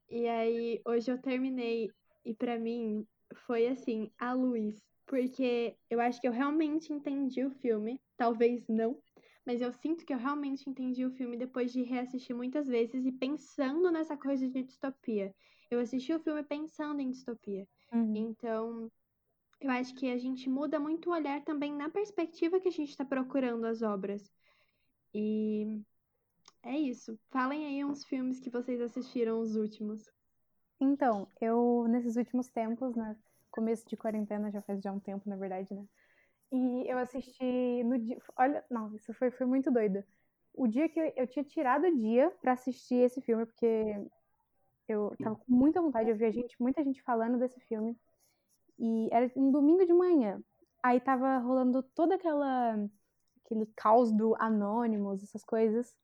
[0.10, 1.92] E aí, hoje eu terminei
[2.26, 3.06] e para mim
[3.46, 4.82] foi assim, a luz.
[5.06, 8.02] Porque eu acho que eu realmente entendi o filme.
[8.18, 9.02] Talvez não,
[9.46, 13.12] mas eu sinto que eu realmente entendi o filme depois de reassistir muitas vezes e
[13.14, 15.34] pensando nessa coisa de distopia.
[15.72, 17.66] Eu assisti o filme pensando em distopia.
[17.94, 18.14] Uhum.
[18.16, 18.92] Então,
[19.60, 22.90] Eu acho que a gente muda muito o olhar também na perspectiva que a gente
[22.90, 24.32] está procurando as obras.
[25.14, 25.82] E
[26.64, 27.20] é isso.
[27.30, 30.10] Falem aí uns filmes que vocês assistiram, os últimos.
[30.80, 33.16] Então, eu, nesses últimos tempos, né?
[33.50, 35.84] Começo de quarentena, já faz já um tempo, na verdade, né?
[36.52, 38.18] E eu assisti no dia.
[38.38, 40.04] Olha, não, isso foi, foi muito doido.
[40.54, 44.08] O dia que eu, tinha tirado o dia para assistir esse filme, porque
[44.88, 47.98] eu tava com muita vontade, eu via gente, muita gente falando desse filme.
[48.80, 50.42] E era um domingo de manhã.
[50.84, 52.78] Aí tava rolando toda aquela
[53.44, 55.96] aquele caos do Anonymous, essas coisas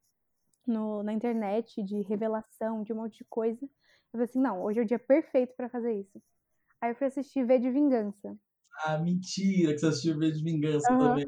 [0.66, 3.64] no, na internet de revelação, de um monte de coisa.
[3.66, 3.70] Eu
[4.12, 6.22] falei assim, não, hoje é o dia perfeito para fazer isso.
[6.80, 8.38] Aí eu fui assistir V de Vingança.
[8.86, 11.00] Ah, mentira que você assistiu V de Vingança uhum.
[11.00, 11.28] também.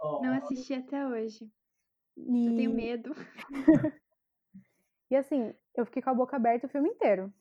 [0.00, 0.22] Oh.
[0.22, 1.50] Não assisti até hoje.
[2.16, 2.46] E...
[2.46, 3.14] Eu tenho medo.
[5.10, 7.32] e assim, eu fiquei com a boca aberta o filme inteiro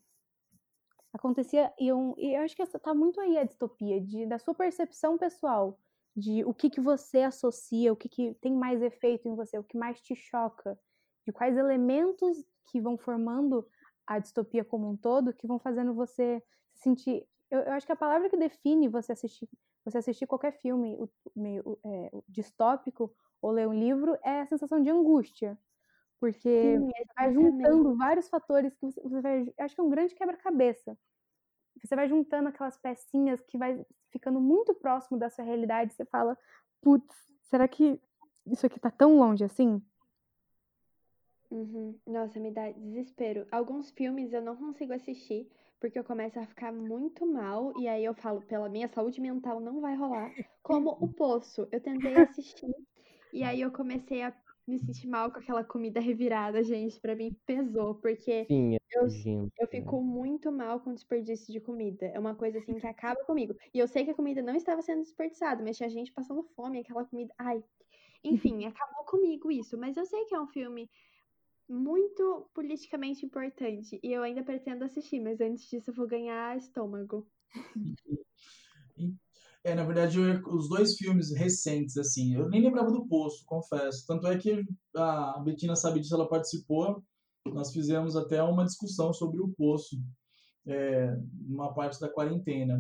[1.16, 4.54] acontecia e eu, eu acho que essa tá muito aí a distopia de da sua
[4.54, 5.80] percepção pessoal
[6.16, 9.64] de o que que você associa o que que tem mais efeito em você o
[9.64, 10.78] que mais te choca
[11.26, 13.66] de quais elementos que vão formando
[14.06, 17.94] a distopia como um todo que vão fazendo você se sentir eu, eu acho que
[17.94, 19.50] a palavra que define você assistir
[19.86, 24.82] você assistir qualquer filme o, meio é, distópico ou ler um livro é a sensação
[24.82, 25.58] de angústia
[26.26, 29.54] porque Sim, vai juntando vários fatores que você vai.
[29.60, 30.98] Acho que é um grande quebra-cabeça.
[31.84, 35.94] Você vai juntando aquelas pecinhas que vai ficando muito próximo da sua realidade.
[35.94, 36.36] Você fala,
[36.82, 38.02] putz, será que
[38.48, 39.80] isso aqui tá tão longe assim?
[41.52, 41.96] Uhum.
[42.08, 43.46] Nossa, me dá desespero.
[43.52, 45.48] Alguns filmes eu não consigo assistir
[45.80, 49.60] porque eu começo a ficar muito mal e aí eu falo, pela minha saúde mental
[49.60, 50.34] não vai rolar.
[50.64, 52.74] Como O Poço, eu tentei assistir
[53.32, 54.34] e aí eu comecei a
[54.68, 57.00] me senti mal com aquela comida revirada, gente.
[57.00, 59.08] Para mim pesou, porque Sim, é eu,
[59.60, 62.06] eu fico muito mal com desperdício de comida.
[62.08, 63.56] É uma coisa assim que acaba comigo.
[63.74, 66.80] E eu sei que a comida não estava sendo desperdiçada, mas tinha gente passando fome,
[66.80, 67.34] aquela comida.
[67.38, 67.64] Ai.
[68.24, 69.78] Enfim, acabou comigo isso.
[69.78, 70.90] Mas eu sei que é um filme
[71.68, 74.00] muito politicamente importante.
[74.04, 77.28] E eu ainda pretendo assistir, mas antes disso eu vou ganhar estômago.
[79.66, 84.06] É, na verdade, eu, os dois filmes recentes, assim, eu nem lembrava do Poço, confesso.
[84.06, 84.64] Tanto é que
[84.96, 87.04] a Betina sabe disso, ela participou.
[87.48, 90.00] Nós fizemos até uma discussão sobre o Poço,
[90.68, 92.80] é, numa parte da quarentena.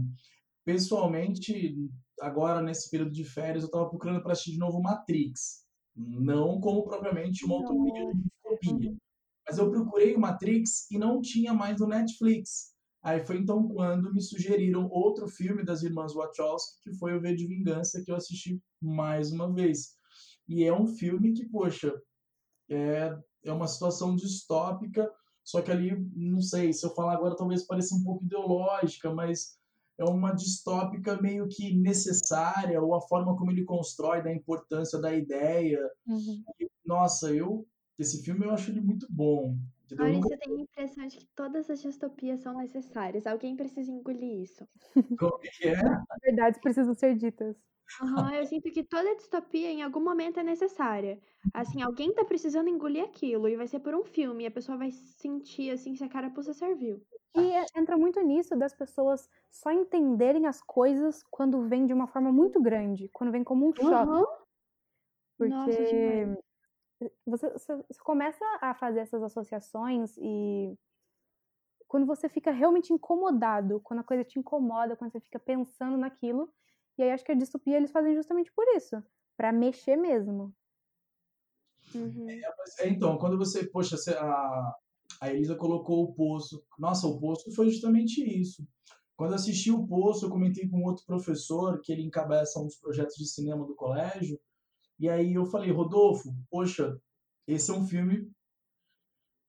[0.64, 1.76] Pessoalmente,
[2.22, 5.66] agora nesse período de férias, eu estava procurando para assistir de novo Matrix.
[5.96, 8.14] Não como propriamente uma utopia
[8.62, 8.96] de.
[9.48, 12.75] Mas eu procurei o Matrix e não tinha mais no Netflix.
[13.06, 17.36] Aí foi então quando me sugeriram outro filme das irmãs Wachowski, que foi o V
[17.36, 19.96] de Vingança, que eu assisti mais uma vez.
[20.50, 21.94] E é um filme que, poxa,
[22.68, 25.08] é, é uma situação distópica,
[25.44, 29.56] só que ali, não sei, se eu falar agora talvez pareça um pouco ideológica, mas
[30.00, 35.16] é uma distópica meio que necessária, ou a forma como ele constrói, da importância da
[35.16, 35.80] ideia.
[36.08, 36.44] Uhum.
[36.60, 37.68] E, nossa, eu
[38.00, 39.56] esse filme eu acho ele muito bom.
[39.86, 40.06] Entendeu?
[40.06, 43.28] Olha, você tem a impressão de que todas as distopias são necessárias.
[43.28, 44.68] Alguém precisa engolir isso.
[45.18, 45.76] Como que é?
[46.24, 47.56] Verdades precisam ser ditas.
[48.02, 51.22] Uhum, eu sinto que toda distopia em algum momento é necessária.
[51.54, 54.76] Assim, alguém tá precisando engolir aquilo e vai ser por um filme e a pessoa
[54.76, 57.00] vai sentir assim se a carapuça serviu.
[57.36, 62.08] E é, entra muito nisso das pessoas só entenderem as coisas quando vem de uma
[62.08, 64.10] forma muito grande, quando vem como um choque.
[64.10, 64.26] Uhum.
[65.38, 66.40] Porque Nossa,
[67.26, 70.78] você, você, começa a fazer essas associações e
[71.88, 76.52] quando você fica realmente incomodado, quando a coisa te incomoda, quando você fica pensando naquilo,
[76.98, 79.04] e aí acho que a distopia eles fazem justamente por isso,
[79.38, 80.54] para mexer mesmo.
[81.94, 82.30] Uhum.
[82.30, 84.76] É, é, então, quando você, poxa, a,
[85.22, 86.64] a Elisa colocou o poço.
[86.80, 88.68] Nossa, o poço foi justamente isso.
[89.16, 93.26] Quando assisti o poço, eu comentei com outro professor que ele encabeça dos projetos de
[93.26, 94.40] cinema do colégio.
[95.00, 96.98] E aí eu falei, Rodolfo, poxa,
[97.48, 98.30] esse é um filme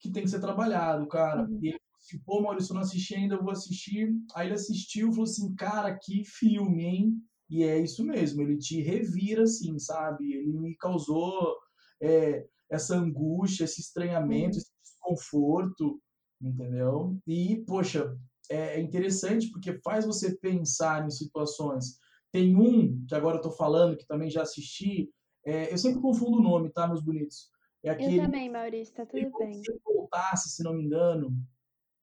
[0.00, 1.42] que tem que ser trabalhado, cara.
[1.42, 1.58] Uhum.
[1.62, 4.14] E ele falou assim, pô, Maurício, eu não assisti ainda, eu vou assistir.
[4.34, 7.22] Aí ele assistiu e falou assim, cara, que filme, hein?
[7.48, 10.32] E é isso mesmo, ele te revira, assim, sabe?
[10.32, 11.56] Ele me causou
[12.02, 14.58] é, essa angústia, esse estranhamento, uhum.
[14.58, 16.00] esse desconforto,
[16.40, 17.16] entendeu?
[17.26, 18.16] E, poxa,
[18.50, 21.98] é interessante porque faz você pensar em situações.
[22.32, 25.08] Tem um, que agora eu tô falando, que também já assisti,
[25.46, 27.48] é, eu sempre confundo o nome, tá, meus bonitos?
[27.84, 29.62] É aquele, eu também, Maurício, tá tudo bem.
[29.62, 31.32] Se ele voltasse, se não me engano,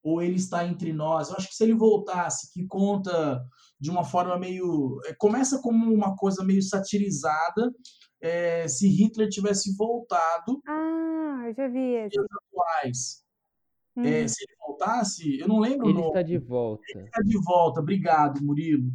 [0.02, 1.30] ou ele está entre nós.
[1.30, 3.46] Eu acho que se ele voltasse, que conta
[3.80, 5.00] de uma forma meio.
[5.06, 7.74] É, começa como uma coisa meio satirizada.
[8.22, 10.62] É, se Hitler tivesse voltado.
[10.66, 12.18] Ah, eu já vi esse.
[12.20, 13.23] atuais.
[13.96, 14.06] É, uhum.
[14.06, 16.18] É, se ele voltasse, eu não lembro ele o nome.
[16.20, 16.84] Ele está de volta.
[16.96, 18.92] Ele está de volta, obrigado, Murilo.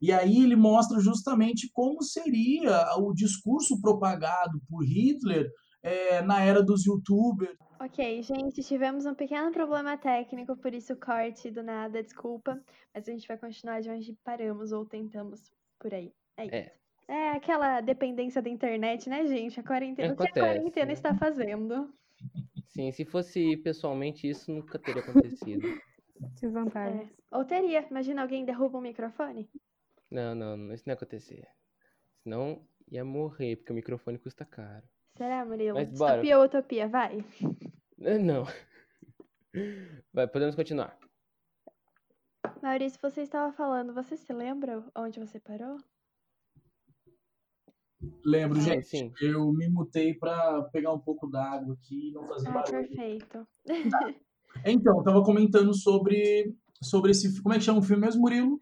[0.00, 5.50] E aí ele mostra justamente como seria o discurso propagado por Hitler
[5.82, 7.56] é, na era dos youtubers.
[7.80, 12.60] Ok, gente, tivemos um pequeno problema técnico, por isso corte do nada, desculpa.
[12.94, 15.40] Mas a gente vai continuar de onde paramos ou tentamos
[15.78, 16.12] por aí.
[16.36, 16.54] É isso.
[16.54, 16.80] É.
[17.08, 19.58] É aquela dependência da internet, né, gente?
[19.58, 20.12] A quarentena.
[20.12, 20.92] Acontece, o que a quarentena né?
[20.92, 21.92] está fazendo?
[22.70, 25.60] Sim, se fosse pessoalmente, isso nunca teria acontecido.
[26.40, 27.02] Desvantagem.
[27.02, 27.36] É.
[27.36, 27.86] Ou teria.
[27.90, 29.50] Imagina alguém derruba um microfone.
[30.10, 31.46] Não, não, não, isso não ia acontecer.
[32.22, 34.86] Senão ia morrer, porque o microfone custa caro.
[35.16, 35.78] Será, Murilo?
[35.78, 36.14] Mas bora.
[36.14, 36.88] Utopia ou utopia?
[36.88, 37.24] Vai.
[37.98, 38.44] Não.
[40.12, 40.98] Vai, podemos continuar.
[42.62, 45.78] Maurício, você estava falando, você se lembra onde você parou?
[48.24, 48.86] Lembro, gente.
[48.86, 49.12] Sim.
[49.20, 52.88] Eu me mutei para pegar um pouco d'água aqui e não fazer ah, barulho.
[52.88, 53.46] perfeito.
[53.90, 54.14] Tá.
[54.64, 57.40] Então, eu tava comentando sobre, sobre esse.
[57.42, 58.60] Como é que chama o filme mesmo, Murilo?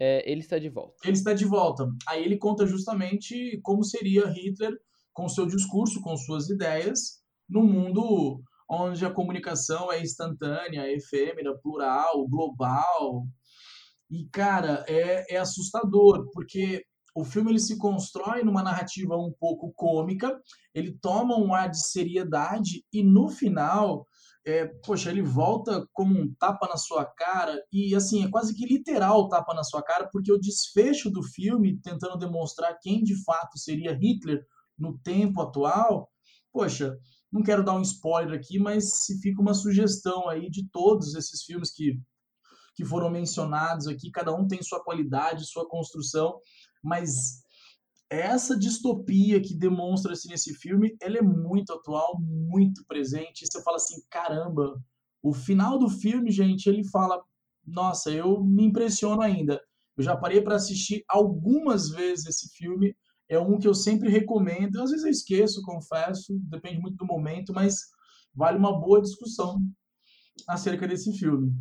[0.00, 0.96] É, ele está de volta.
[1.04, 1.88] Ele está de volta.
[2.08, 4.72] Aí ele conta justamente como seria Hitler
[5.12, 12.28] com seu discurso, com suas ideias, no mundo onde a comunicação é instantânea, efêmera, plural,
[12.28, 13.26] global.
[14.10, 19.72] E, cara, é, é assustador, porque o filme ele se constrói numa narrativa um pouco
[19.74, 20.40] cômica,
[20.74, 24.06] ele toma um ar de seriedade e no final,
[24.46, 28.66] é, poxa, ele volta como um tapa na sua cara e assim é quase que
[28.66, 33.58] literal tapa na sua cara, porque o desfecho do filme tentando demonstrar quem de fato
[33.58, 34.44] seria Hitler
[34.78, 36.08] no tempo atual,
[36.52, 36.96] poxa,
[37.32, 41.42] não quero dar um spoiler aqui, mas se fica uma sugestão aí de todos esses
[41.42, 42.00] filmes que
[42.78, 46.38] que foram mencionados aqui, cada um tem sua qualidade, sua construção,
[46.82, 47.42] mas
[48.10, 53.42] essa distopia que demonstra-se nesse filme, ela é muito atual, muito presente.
[53.42, 54.82] E você fala assim, caramba,
[55.22, 57.22] o final do filme, gente, ele fala,
[57.66, 59.60] nossa, eu me impressiono ainda.
[59.96, 62.96] Eu já parei para assistir algumas vezes esse filme.
[63.28, 64.80] É um que eu sempre recomendo.
[64.80, 67.76] Às vezes eu esqueço, confesso, depende muito do momento, mas
[68.34, 69.60] vale uma boa discussão
[70.46, 71.52] acerca desse filme.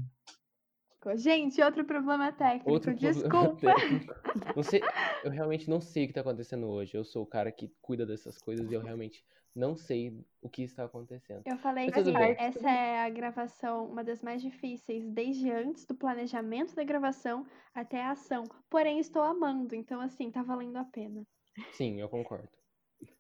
[1.16, 3.56] Gente, outro problema técnico, outro desculpa.
[3.56, 4.14] Problema técnico.
[4.56, 4.82] Não sei,
[5.24, 6.98] eu realmente não sei o que está acontecendo hoje.
[6.98, 9.24] Eu sou o cara que cuida dessas coisas e eu realmente
[9.56, 11.42] não sei o que está acontecendo.
[11.46, 12.00] Eu falei que
[12.38, 18.04] essa é a gravação, uma das mais difíceis, desde antes do planejamento da gravação até
[18.04, 18.44] a ação.
[18.70, 21.26] Porém, estou amando, então assim, tá valendo a pena.
[21.72, 22.50] Sim, eu concordo.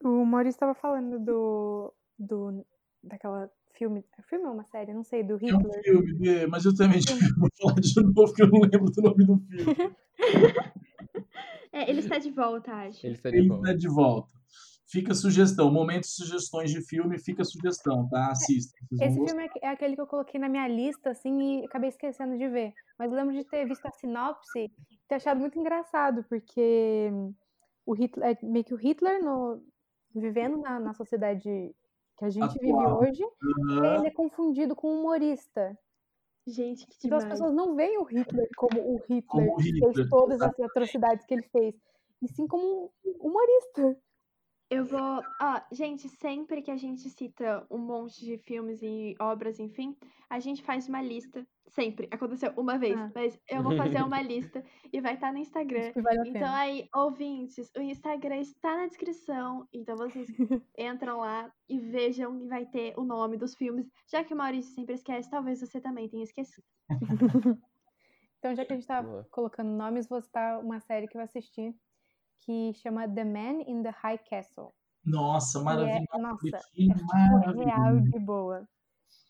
[0.03, 2.65] O Maurício estava falando do, do
[3.03, 4.03] daquela filme.
[4.29, 4.93] Filme é uma série?
[4.93, 5.81] Não sei, do Hitler.
[5.85, 6.99] É um filme, mas eu também
[7.37, 9.95] vou falar de novo porque eu não lembro do nome do filme.
[11.71, 13.05] é, ele está de volta, acho.
[13.05, 13.67] Ele está de ele volta.
[13.67, 14.37] Está de volta.
[14.89, 18.31] Fica sugestão, momentos sugestões de filme, fica sugestão, tá?
[18.31, 18.73] Assista.
[19.01, 22.37] Esse filme é, é aquele que eu coloquei na minha lista, assim, e acabei esquecendo
[22.37, 22.73] de ver.
[22.97, 24.71] Mas eu lembro de ter visto a sinopse e
[25.09, 27.11] ter achado muito engraçado, porque
[27.85, 29.61] o Hitler, é meio que o Hitler no,
[30.15, 31.75] vivendo na, na sociedade
[32.17, 32.99] que a gente Atual.
[32.99, 33.95] vive hoje, uhum.
[33.95, 35.77] ele é confundido com humorista.
[36.45, 39.89] Gente, que Então as pessoas não veem o Hitler como o Hitler, como o Hitler.
[39.89, 41.75] que fez todas as atrocidades que ele fez,
[42.21, 43.97] e sim como um humorista.
[44.69, 45.23] Eu vou.
[45.39, 49.95] Ah, gente, sempre que a gente cita um monte de filmes e obras, enfim,
[50.29, 51.47] a gente faz uma lista.
[51.67, 52.07] Sempre.
[52.11, 53.11] Aconteceu uma vez, ah.
[53.13, 55.91] mas eu vou fazer uma lista e vai estar tá no Instagram.
[55.95, 59.67] Vale então, aí, ouvintes, o Instagram está na descrição.
[59.71, 60.27] Então, vocês
[60.77, 63.89] entram lá e vejam que vai ter o nome dos filmes.
[64.07, 66.65] Já que o Maurício sempre esquece, talvez você também tenha esquecido.
[68.39, 71.75] então, já que a gente tá colocando nomes, vou citar uma série que eu assisti
[72.39, 74.73] que chama The Man in the High Castle.
[75.03, 76.05] Nossa, maravilhoso.
[76.13, 76.55] É, nossa, é
[77.65, 78.67] real de boa.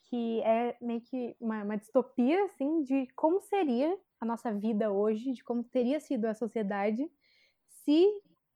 [0.09, 5.33] Que é meio que uma, uma distopia, assim, de como seria a nossa vida hoje,
[5.33, 7.09] de como teria sido a sociedade
[7.67, 8.05] se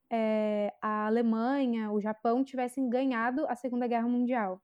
[0.10, 4.62] é, a Alemanha, o Japão tivessem ganhado a Segunda Guerra Mundial.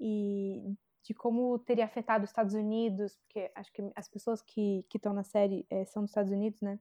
[0.00, 5.12] E de como teria afetado os Estados Unidos, porque acho que as pessoas que estão
[5.12, 6.78] na série é, são dos Estados Unidos, né?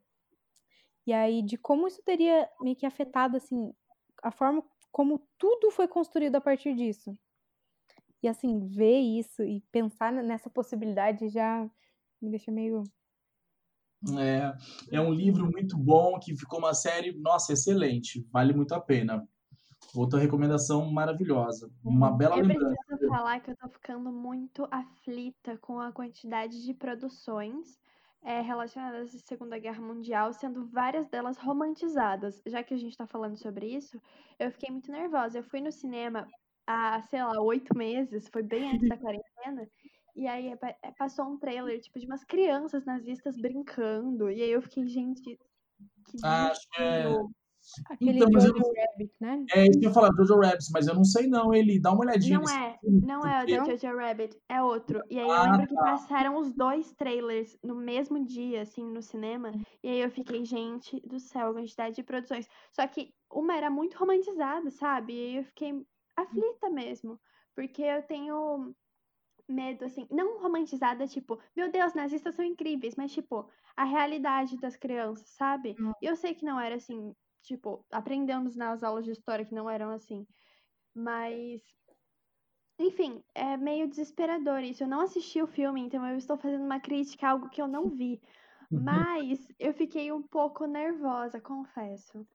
[1.05, 3.73] E aí de como isso teria meio que afetado assim
[4.21, 7.17] a forma como tudo foi construído a partir disso.
[8.21, 11.69] E assim, ver isso e pensar nessa possibilidade já
[12.21, 12.83] me deixa meio
[14.19, 14.53] é,
[14.91, 19.25] é um livro muito bom que ficou uma série, nossa, excelente, vale muito a pena.
[19.95, 22.17] Outra recomendação maravilhosa, uma uhum.
[22.17, 22.75] bela eu lembrança.
[22.81, 27.79] Eu preciso falar que eu tô ficando muito aflita com a quantidade de produções
[28.23, 32.41] é, relacionadas à Segunda Guerra Mundial, sendo várias delas romantizadas.
[32.47, 33.99] Já que a gente está falando sobre isso,
[34.39, 35.39] eu fiquei muito nervosa.
[35.39, 36.27] Eu fui no cinema
[36.65, 39.67] há, sei lá, oito meses, foi bem antes da quarentena,
[40.15, 44.29] E aí é, passou um trailer, tipo, de umas crianças nazistas brincando.
[44.29, 45.37] E aí eu fiquei, gente, que
[46.23, 47.03] Acho que é.
[47.89, 48.73] Aquele então, Jojo eu...
[48.75, 49.45] Rabbit, né?
[49.53, 52.01] É, isso que eu falar, Jojo Rabbit, mas eu não sei não, ele dá uma
[52.01, 52.39] olhadinha.
[52.39, 55.01] Não é, não é o da Jojo Rabbit, é outro.
[55.09, 55.81] E aí eu ah, lembro que tá.
[55.81, 59.51] passaram os dois trailers no mesmo dia, assim, no cinema,
[59.81, 62.47] e aí eu fiquei, gente do céu, a quantidade de produções.
[62.71, 65.13] Só que uma era muito romantizada, sabe?
[65.13, 65.73] E aí eu fiquei
[66.15, 67.19] aflita mesmo,
[67.55, 68.73] porque eu tenho
[69.47, 74.75] medo, assim, não romantizada, tipo, meu Deus, nazistas são incríveis, mas, tipo, a realidade das
[74.75, 75.75] crianças, sabe?
[75.79, 75.91] Hum.
[76.01, 77.13] Eu sei que não era assim,
[77.43, 80.25] tipo, aprendemos nas aulas de história que não eram assim,
[80.93, 81.61] mas.
[82.79, 84.83] Enfim, é meio desesperador isso.
[84.83, 87.67] Eu não assisti o filme, então eu estou fazendo uma crítica a algo que eu
[87.67, 88.19] não vi.
[88.71, 88.81] Uhum.
[88.81, 92.25] Mas eu fiquei um pouco nervosa, confesso.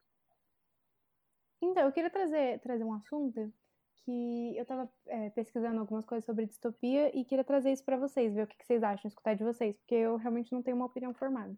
[1.61, 3.53] Então, eu queria trazer, trazer um assunto
[4.05, 8.33] que eu estava é, pesquisando algumas coisas sobre distopia e queria trazer isso para vocês,
[8.33, 10.87] ver o que, que, vocês acham, escutar de vocês, porque eu realmente não tenho uma
[10.87, 11.55] opinião formada.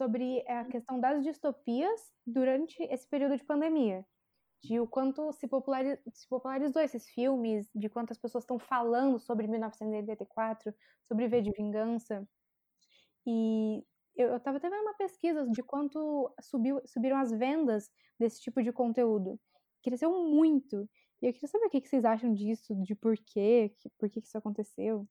[0.00, 4.02] Sobre a questão das distopias durante esse período de pandemia.
[4.64, 9.46] De o quanto se, populariz, se popularizou esses filmes, de quantas pessoas estão falando sobre
[9.46, 10.72] 1984,
[11.06, 12.26] sobre V de Vingança.
[13.26, 13.84] E
[14.16, 18.72] eu estava até vendo uma pesquisa de quanto subiu, subiram as vendas desse tipo de
[18.72, 19.38] conteúdo.
[19.82, 20.88] Cresceu muito.
[21.20, 24.38] E eu queria saber o que vocês acham disso, de por quê, por que isso
[24.38, 25.06] aconteceu.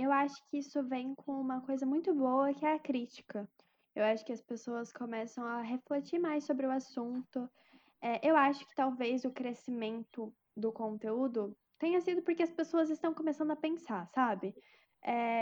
[0.00, 3.50] Eu acho que isso vem com uma coisa muito boa, que é a crítica.
[3.96, 7.50] Eu acho que as pessoas começam a refletir mais sobre o assunto.
[8.00, 13.12] É, eu acho que talvez o crescimento do conteúdo tenha sido porque as pessoas estão
[13.12, 14.54] começando a pensar, sabe?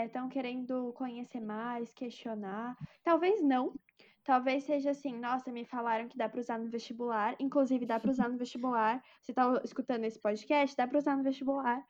[0.03, 2.75] Estão é, querendo conhecer mais, questionar.
[3.03, 3.75] Talvez não,
[4.23, 8.11] Talvez seja assim, nossa, me falaram que dá para usar no vestibular, inclusive dá para
[8.11, 9.01] usar no vestibular.
[9.21, 11.81] Você tá escutando esse podcast, dá para usar no vestibular.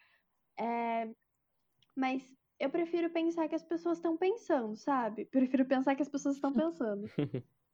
[0.59, 1.09] É...
[1.95, 5.25] Mas eu prefiro pensar que as pessoas estão pensando, sabe?
[5.31, 7.09] Prefiro pensar que as pessoas estão pensando.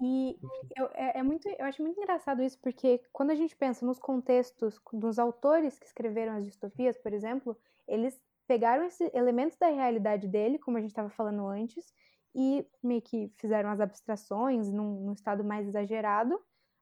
[0.02, 0.38] E
[0.76, 4.00] eu, é, é, muito, eu acho muito engraçado isso, porque quando a gente pensa nos
[4.00, 7.58] contextos dos autores que escreveram as distopias, por exemplo,
[7.88, 11.94] eles pegaram esses elementos da realidade dele, como a gente estava falando antes,
[12.36, 16.40] e meio que fizeram as abstrações num, num estado mais exagerado,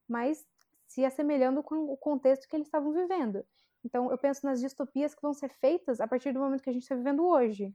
[0.08, 0.44] mas
[0.88, 3.46] se assemelhando com o contexto que eles estavam vivendo.
[3.84, 6.74] Então, eu penso nas distopias que vão ser feitas a partir do momento que a
[6.74, 7.74] gente está vivendo hoje.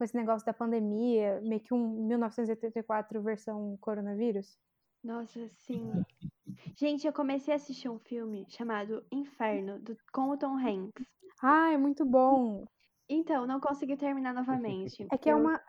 [0.00, 4.58] Com esse negócio da pandemia, meio que um 1984 versão coronavírus.
[5.04, 5.92] Nossa, sim.
[6.74, 11.06] Gente, eu comecei a assistir um filme chamado Inferno, do, com o Tom Hanks.
[11.42, 12.64] Ah, é muito bom.
[13.10, 15.06] Então, não consegui terminar novamente.
[15.12, 15.36] É que é eu...
[15.36, 15.60] é uma.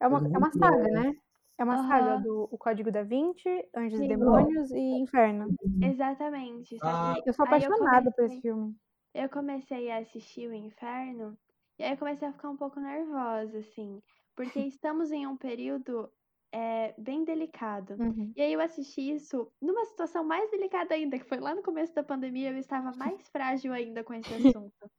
[0.00, 1.12] É uma, é uma saga, né?
[1.58, 1.88] É uma uhum.
[1.88, 4.06] saga do o Código da Vinci, Anjos Sim.
[4.06, 5.54] e Demônios e Inferno.
[5.82, 6.78] Exatamente.
[6.82, 7.16] Ah.
[7.26, 8.74] Eu sou apaixonada comecei, por esse filme.
[9.12, 11.36] Eu comecei a assistir o Inferno
[11.82, 14.00] e aí eu comecei a ficar um pouco nervosa, assim.
[14.36, 16.08] Porque estamos em um período
[16.52, 17.96] é, bem delicado.
[17.98, 18.32] Uhum.
[18.36, 21.92] E aí eu assisti isso numa situação mais delicada ainda, que foi lá no começo
[21.92, 24.90] da pandemia, eu estava mais frágil ainda com esse assunto.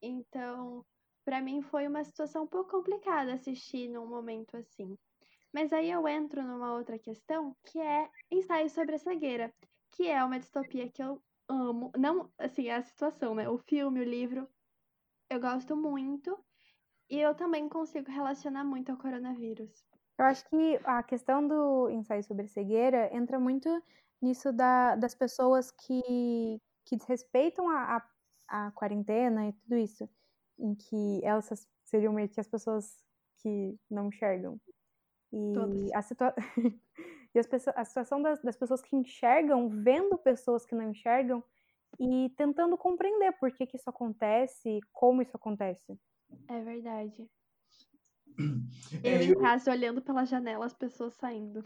[0.00, 0.82] Então,
[1.26, 4.96] para mim foi uma situação um pouco complicada assistir num momento assim.
[5.52, 9.52] Mas aí eu entro numa outra questão, que é ensaio sobre a cegueira,
[9.90, 11.92] que é uma distopia que eu amo.
[11.98, 13.46] Não, assim, é a situação, né?
[13.46, 14.48] O filme, o livro,
[15.30, 16.36] eu gosto muito.
[17.08, 19.84] E eu também consigo relacionar muito ao coronavírus.
[20.18, 23.68] Eu acho que a questão do ensaio sobre cegueira entra muito
[24.20, 27.96] nisso da, das pessoas que, que desrespeitam a,
[28.48, 30.08] a, a quarentena e tudo isso
[30.58, 33.02] em que elas seriam meio que as pessoas
[33.38, 34.60] que não enxergam.
[35.32, 36.34] E a, situa
[37.34, 41.42] e as pessoas, a situação das, das pessoas que enxergam, vendo pessoas que não enxergam
[41.98, 45.98] e tentando compreender por que, que isso acontece, como isso acontece.
[46.48, 47.28] É verdade.
[49.04, 51.64] É, eu, em casa, olhando pela janela, as pessoas saindo.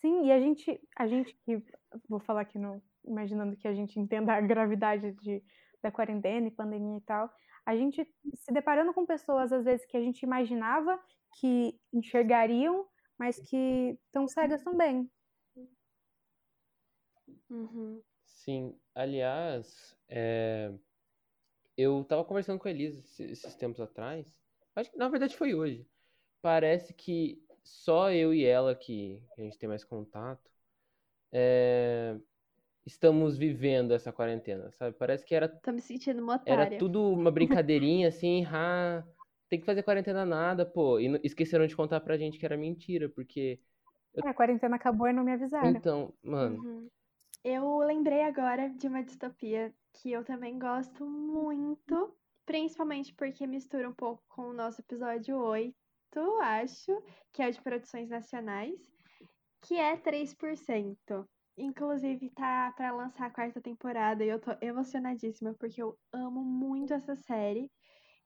[0.00, 1.62] Sim, e a gente, a gente que,
[2.08, 5.42] vou falar aqui no, imaginando que a gente entenda a gravidade de,
[5.82, 7.30] da quarentena e pandemia e tal,
[7.64, 11.00] a gente se deparando com pessoas, às vezes, que a gente imaginava
[11.40, 12.86] que enxergariam,
[13.18, 15.10] mas que estão cegas também.
[17.48, 18.02] Uhum.
[18.46, 20.72] Sim, aliás, é...
[21.76, 24.26] eu estava conversando com a Elisa esses tempos atrás,
[24.74, 25.86] acho que na verdade foi hoje.
[26.40, 30.50] Parece que só eu e ela que a gente tem mais contato,
[31.32, 32.16] é
[32.86, 34.96] estamos vivendo essa quarentena, sabe?
[34.96, 35.48] Parece que era.
[35.48, 36.62] Tô me sentindo uma otária.
[36.62, 39.04] Era tudo uma brincadeirinha, assim, ah,
[39.48, 41.00] tem que fazer quarentena nada, pô.
[41.00, 43.58] E esqueceram de contar pra gente que era mentira, porque.
[44.14, 44.24] Eu...
[44.24, 45.68] É, a quarentena acabou e não me avisaram.
[45.68, 46.56] Então, mano.
[46.62, 46.88] Uhum.
[47.48, 52.12] Eu lembrei agora de uma distopia que eu também gosto muito.
[52.44, 55.72] principalmente porque mistura um pouco com o nosso episódio 8,
[56.40, 57.00] acho,
[57.32, 58.80] que é de produções nacionais,
[59.62, 61.24] que é 3%.
[61.56, 66.94] Inclusive, tá para lançar a quarta temporada e eu tô emocionadíssima porque eu amo muito
[66.94, 67.70] essa série.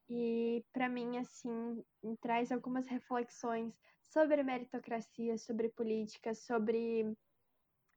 [0.09, 1.83] E para mim, assim,
[2.19, 7.15] traz algumas reflexões sobre meritocracia, sobre política, sobre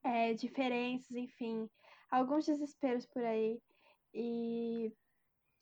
[0.05, 1.69] é, diferenças, enfim,
[2.11, 3.61] alguns desesperos por aí.
[4.15, 4.93] E.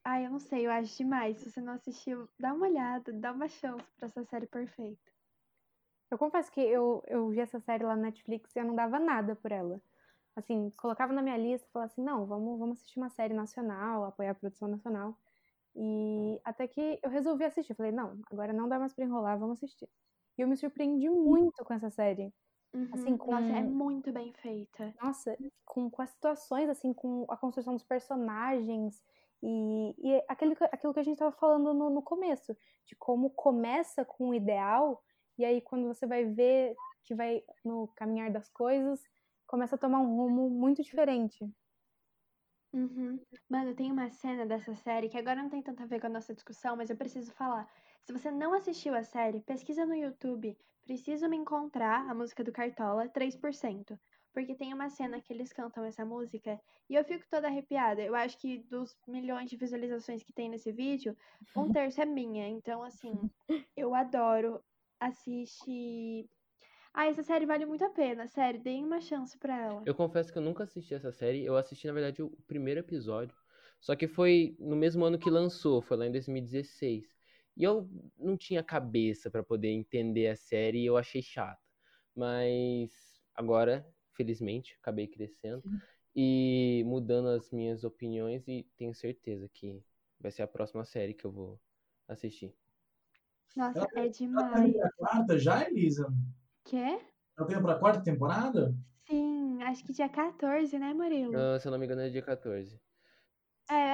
[0.04, 1.38] Ai, eu não sei, eu acho demais.
[1.38, 5.12] Se você não assistiu, dá uma olhada, dá uma chance pra essa série perfeita.
[6.10, 8.98] Eu confesso que eu, eu vi essa série lá na Netflix e eu não dava
[8.98, 9.80] nada por ela.
[10.36, 14.04] Assim, colocava na minha lista e falava assim, não, vamos, vamos assistir uma série nacional,
[14.04, 15.16] apoiar a produção nacional.
[15.74, 17.74] E até que eu resolvi assistir.
[17.74, 19.88] Falei, não, agora não dá mais pra enrolar, vamos assistir.
[20.38, 22.32] E eu me surpreendi muito com essa série.
[22.74, 22.88] Uhum.
[22.92, 23.32] Assim, com...
[23.32, 24.94] Nossa, é muito bem feita.
[25.00, 29.02] Nossa, com, com as situações, assim, com a construção dos personagens
[29.42, 32.56] e, e aquele, aquilo que a gente estava falando no, no começo,
[32.86, 35.02] de como começa com o ideal
[35.36, 39.02] e aí quando você vai ver que vai no caminhar das coisas,
[39.46, 41.44] começa a tomar um rumo muito diferente.
[42.72, 43.20] Uhum.
[43.50, 46.10] Mano, tem uma cena dessa série que agora não tem tanto a ver com a
[46.10, 47.68] nossa discussão, mas eu preciso falar.
[48.04, 50.56] Se você não assistiu a série, pesquisa no YouTube.
[50.84, 53.98] Preciso me encontrar a música do Cartola 3%.
[54.32, 58.02] Porque tem uma cena que eles cantam essa música e eu fico toda arrepiada.
[58.02, 61.16] Eu acho que dos milhões de visualizações que tem nesse vídeo,
[61.56, 62.48] um terço é minha.
[62.48, 63.12] Então, assim,
[63.76, 64.60] eu adoro.
[64.98, 66.28] Assiste
[66.94, 69.82] ah, essa série vale muito a pena, sério, deem uma chance pra ela.
[69.86, 73.34] Eu confesso que eu nunca assisti essa série, eu assisti, na verdade, o primeiro episódio.
[73.80, 77.21] Só que foi no mesmo ano que lançou, foi lá em 2016.
[77.56, 77.88] E eu
[78.18, 81.60] não tinha cabeça para poder entender a série e eu achei chata.
[82.14, 82.90] Mas
[83.34, 85.62] agora, felizmente, acabei crescendo
[86.14, 89.82] e mudando as minhas opiniões e tenho certeza que
[90.20, 91.60] vai ser a próxima série que eu vou
[92.08, 92.54] assistir.
[93.56, 94.76] Nossa, é demais.
[94.80, 96.12] A quarta já, Elisa?
[96.64, 96.98] Quê?
[97.38, 98.74] Já tem pra quarta temporada?
[99.06, 101.34] Sim, acho que dia 14, né, Murilo?
[101.34, 102.80] Uh, se eu não me engano, é dia 14.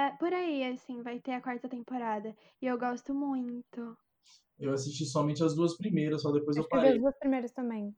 [0.09, 2.35] É, por aí, assim, vai ter a quarta temporada.
[2.63, 3.97] E eu gosto muito.
[4.59, 6.93] Eu assisti somente as duas primeiras, só depois eu, eu parei.
[6.93, 7.95] as duas primeiras também.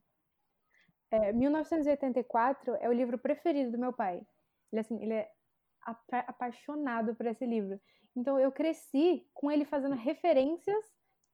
[1.10, 4.20] É, 1984 é o livro preferido do meu pai.
[4.72, 5.30] Ele, assim, ele é
[5.82, 7.80] apa apaixonado por esse livro.
[8.14, 10.84] Então eu cresci com ele fazendo referências,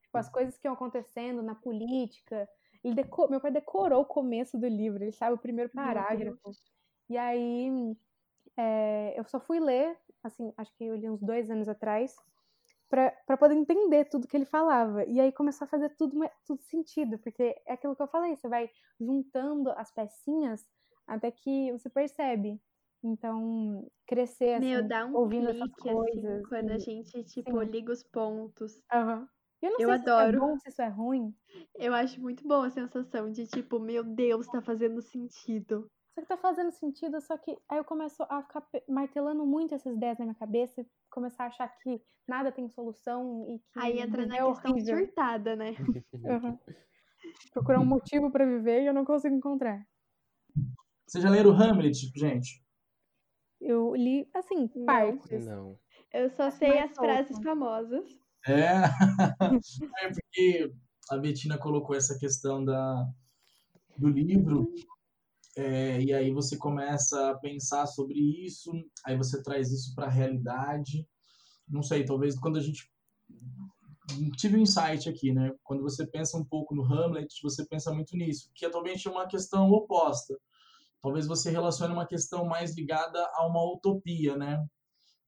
[0.01, 2.47] tipo, as coisas que iam acontecendo na política,
[2.83, 3.29] ele decor...
[3.29, 6.51] Meu pai decorou o começo do livro, ele sabe o primeiro parágrafo.
[7.09, 7.95] E aí
[8.57, 12.15] é, eu só fui ler, assim, acho que eu li uns dois anos atrás,
[12.89, 15.03] para poder entender tudo que ele falava.
[15.05, 18.47] E aí começou a fazer tudo, tudo sentido, porque é aquilo que eu falei, você
[18.47, 20.65] vai juntando as pecinhas
[21.05, 22.61] até que você percebe.
[23.03, 26.25] Então, crescer assim, Meu, dá um ouvindo clique, essas coisas.
[26.25, 27.65] Assim, quando a gente, tipo, Sim.
[27.65, 28.81] liga os pontos.
[28.93, 29.27] Uhum.
[29.61, 30.31] Eu não eu sei adoro.
[30.31, 31.35] se isso é bom, se isso é ruim.
[31.75, 35.89] Eu acho muito boa a sensação de tipo, meu Deus, tá fazendo sentido.
[36.17, 39.95] Só que tá fazendo sentido, só que aí eu começo a ficar martelando muito essas
[39.95, 43.79] ideias na minha cabeça, começar a achar que nada tem solução e que.
[43.79, 44.97] Aí entra na é questão horrível.
[44.97, 45.75] surtada, né?
[46.13, 46.57] uhum.
[47.53, 49.85] Procurar um motivo para viver e eu não consigo encontrar.
[51.05, 52.65] Vocês já leram Hamlet, gente?
[53.61, 55.45] Eu li, assim, partes.
[55.45, 55.77] Não.
[56.11, 58.09] Eu só sei as frases famosas.
[58.47, 58.71] É.
[60.01, 60.73] é porque
[61.11, 63.07] a Betina colocou essa questão da,
[63.95, 64.73] do livro,
[65.57, 68.71] é, e aí você começa a pensar sobre isso,
[69.05, 71.07] aí você traz isso para a realidade.
[71.67, 72.89] Não sei, talvez quando a gente.
[74.37, 75.53] Tive um insight aqui, né?
[75.63, 79.27] Quando você pensa um pouco no Hamlet, você pensa muito nisso, que atualmente é uma
[79.27, 80.37] questão oposta.
[81.01, 84.65] Talvez você relacione uma questão mais ligada a uma utopia, né?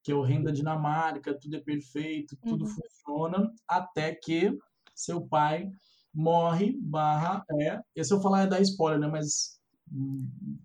[0.04, 2.72] que é o rei da Dinamarca, tudo é perfeito, tudo uhum.
[2.72, 4.58] funciona, até que
[4.96, 5.70] seu pai
[6.14, 9.59] morre, barra, é, e se eu falar é dar spoiler, né, mas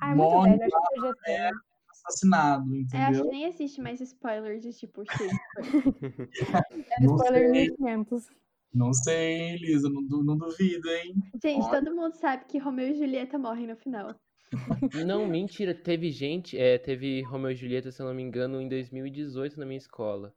[0.01, 1.51] ah, é morre, velho, barra, é
[1.91, 3.01] assassinado, entendeu?
[3.01, 5.03] Eu acho que nem existe mais spoiler de tipo
[6.99, 8.27] é spoiler 1500.
[8.75, 11.15] Não sei, Elisa, não, não duvido, hein?
[11.41, 11.81] Gente, Olha.
[11.81, 14.15] todo mundo sabe que Romeu e Julieta morrem no final.
[15.07, 15.75] Não, mentira.
[15.75, 19.67] Teve gente, é, teve Romeu e Julieta, se eu não me engano, em 2018 na
[19.67, 20.33] minha escola,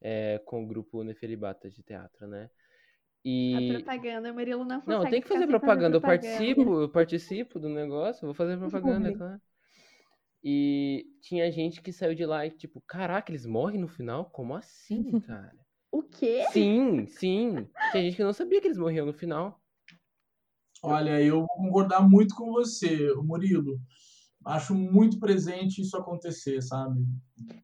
[0.00, 2.50] é, com o grupo Nefelibata de teatro, né?
[3.24, 3.54] E...
[3.54, 5.90] A propaganda, o Murilo não consegue Não, tem que fazer propaganda.
[5.90, 5.96] propaganda.
[5.96, 9.40] Eu participo, eu participo do negócio, vou fazer propaganda, claro.
[10.44, 14.24] E tinha gente que saiu de lá e tipo, caraca, eles morrem no final?
[14.30, 15.56] Como assim, cara?
[15.90, 16.46] O quê?
[16.50, 17.68] Sim, sim.
[17.92, 19.60] Tinha gente que não sabia que eles morriam no final.
[20.82, 23.78] Olha, eu vou concordar muito com você, Murilo.
[24.44, 27.04] acho muito presente isso acontecer, sabe?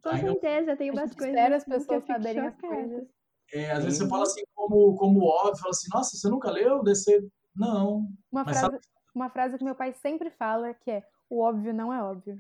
[0.01, 0.77] Com certeza, eu...
[0.77, 1.35] tem umas coisas.
[1.35, 3.09] Espera as pessoas saberem as coisas.
[3.53, 6.83] É, às vezes você fala assim como, como óbvio, fala assim, nossa, você nunca leu?
[6.83, 7.27] Descer?
[7.55, 8.07] Não.
[8.31, 8.79] Uma frase, sabe...
[9.15, 12.37] uma frase que meu pai sempre fala que é o óbvio não é óbvio.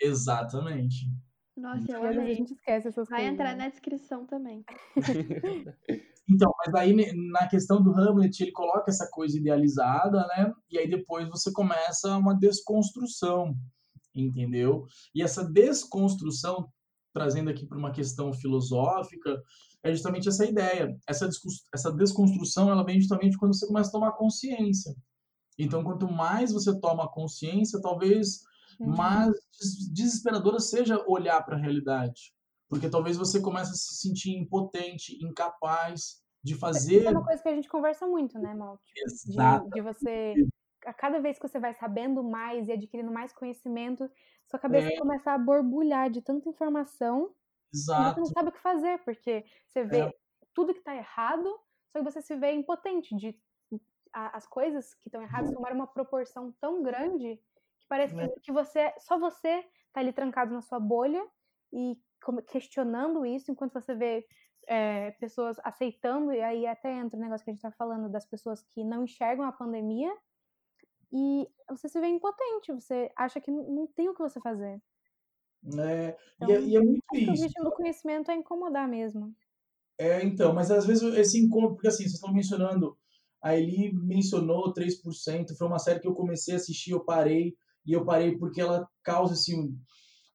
[0.00, 1.06] Exatamente.
[1.56, 2.32] Nossa, eu amei.
[2.32, 3.34] A gente esquece essas Vai coisas.
[3.34, 3.64] entrar né?
[3.64, 4.64] na descrição também.
[6.28, 6.94] então, mas aí
[7.30, 10.52] na questão do Hamlet, ele coloca essa coisa idealizada, né?
[10.70, 13.54] E aí depois você começa uma desconstrução,
[14.14, 14.86] entendeu?
[15.14, 16.72] E essa desconstrução,
[17.12, 19.42] trazendo aqui para uma questão filosófica,
[19.82, 20.96] é justamente essa ideia.
[21.08, 21.28] Essa,
[21.72, 24.94] essa desconstrução, ela vem justamente quando você começa a tomar consciência.
[25.58, 28.40] Então, quanto mais você toma consciência, talvez
[28.78, 28.96] uhum.
[28.96, 29.32] mais
[29.92, 32.34] desesperadora seja olhar para a realidade.
[32.68, 36.98] Porque talvez você comece a se sentir impotente, incapaz de fazer.
[36.98, 38.92] Isso é uma coisa que a gente conversa muito, né, Malte?
[38.96, 39.64] Exato.
[39.66, 40.34] De, de, você.
[40.86, 44.10] A cada vez que você vai sabendo mais e adquirindo mais conhecimento,
[44.46, 44.96] sua cabeça é.
[44.96, 47.30] começa a borbulhar de tanta informação.
[47.72, 48.14] Exato.
[48.14, 50.14] Você não sabe o que fazer, porque você vê é.
[50.54, 51.48] tudo que está errado,
[51.92, 53.38] só que você se vê impotente de
[54.12, 57.36] a, as coisas que estão erradas tomaram uma proporção tão grande
[57.78, 58.28] que parece que, é.
[58.42, 61.24] que você, só você está ali trancado na sua bolha
[61.72, 61.96] e
[62.48, 64.26] questionando isso, enquanto você vê
[64.66, 68.26] é, pessoas aceitando, e aí até entra o negócio que a gente está falando das
[68.26, 70.12] pessoas que não enxergam a pandemia,
[71.12, 74.80] e você se vê impotente, você acha que não tem o que você fazer.
[75.64, 77.30] É, então, e, é, e é muito isso.
[77.30, 79.34] O objetivo do conhecimento é incomodar mesmo.
[79.98, 82.96] É, então, mas às vezes esse encontro, porque assim, vocês estão mencionando
[83.42, 87.54] a Eli mencionou 3%, foi uma série que eu comecei a assistir, eu parei,
[87.86, 89.74] e eu parei porque ela causa assim,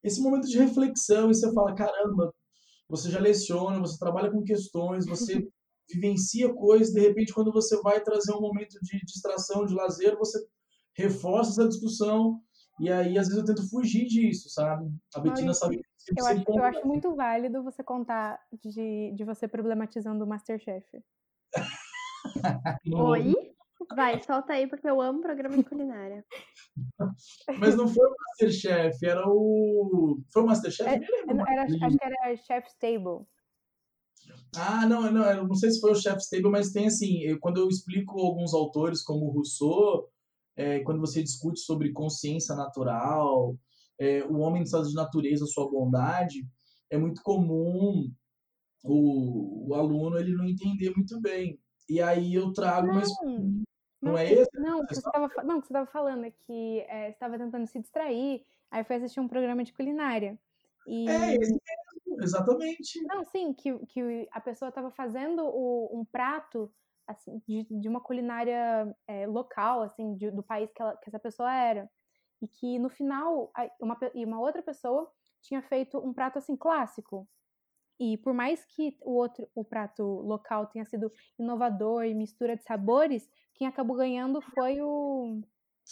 [0.04, 2.34] esse momento de reflexão, e você fala, caramba,
[2.88, 5.34] você já leciona, você trabalha com questões, você
[5.90, 10.40] vivencia coisas, de repente quando você vai trazer um momento de distração, de lazer, você
[10.96, 12.42] reforça essa discussão,
[12.80, 14.92] e aí às vezes eu tento fugir disso, sabe?
[15.16, 19.48] A Betina sabe que eu acho, eu acho muito válido você contar de, de você
[19.48, 20.86] problematizando o Masterchef.
[22.94, 23.34] Oi?
[23.94, 26.26] Vai, solta aí, porque eu amo programa de culinária.
[27.60, 30.20] Mas não foi o Masterchef, era o.
[30.32, 30.90] Foi o Masterchef?
[30.90, 33.26] É, era, acho que era Chef's Table.
[34.58, 37.40] Ah, não, não, eu não sei se foi o Chef's Table, mas tem assim, eu,
[37.40, 40.10] quando eu explico alguns autores como Rousseau,
[40.56, 43.58] é, quando você discute sobre consciência natural,
[44.00, 46.48] é, o homem em estado de natureza, sua bondade,
[46.90, 48.12] é muito comum
[48.84, 51.60] o, o aluno ele não entender muito bem.
[51.90, 53.64] E aí eu trago não, Não,
[54.02, 54.50] não é esse?
[54.60, 57.80] Não, o que você estava não, você estava falando é que é, estava tentando se
[57.80, 60.40] distrair, aí foi assistir um programa de culinária.
[60.88, 61.10] E...
[61.10, 63.02] É, esse mesmo, exatamente.
[63.04, 66.72] Não, sim, que, que a pessoa estava fazendo o, um prato
[67.08, 71.20] assim, de, de uma culinária é, local, assim, de, do país que, ela, que essa
[71.20, 71.90] pessoa era.
[72.42, 73.52] E que no final,
[73.82, 75.10] uma, e uma outra pessoa
[75.42, 77.28] tinha feito um prato assim clássico,
[78.00, 82.64] e por mais que o outro, o prato local tenha sido inovador e mistura de
[82.64, 85.42] sabores, quem acabou ganhando foi o.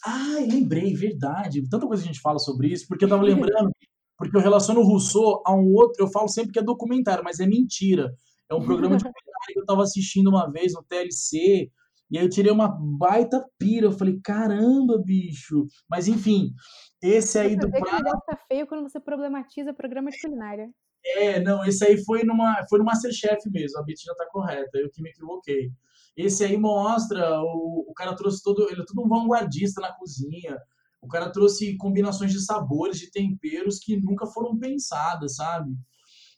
[0.05, 1.67] Ah, lembrei, verdade.
[1.69, 3.71] Tanta coisa a gente fala sobre isso, porque eu tava lembrando,
[4.17, 7.39] porque eu relaciono o Rousseau a um outro, eu falo sempre que é documentário, mas
[7.39, 8.13] é mentira.
[8.49, 9.03] É um programa de
[9.51, 11.69] que eu tava assistindo uma vez no TLC,
[12.11, 13.87] e aí eu tirei uma baita pira.
[13.87, 15.65] Eu falei, caramba, bicho.
[15.89, 16.53] Mas enfim,
[17.01, 17.69] esse aí do.
[17.69, 18.03] Prato...
[18.03, 20.69] que tá feio quando você problematiza programa de culinária.
[21.05, 24.89] É, não, esse aí foi numa foi no Masterchef mesmo, a Betina tá correta, eu
[24.89, 25.69] que me equivoquei.
[26.15, 30.57] Esse aí mostra, o, o cara trouxe todo, ele é todo um vanguardista na cozinha.
[31.01, 35.75] O cara trouxe combinações de sabores, de temperos que nunca foram pensadas, sabe?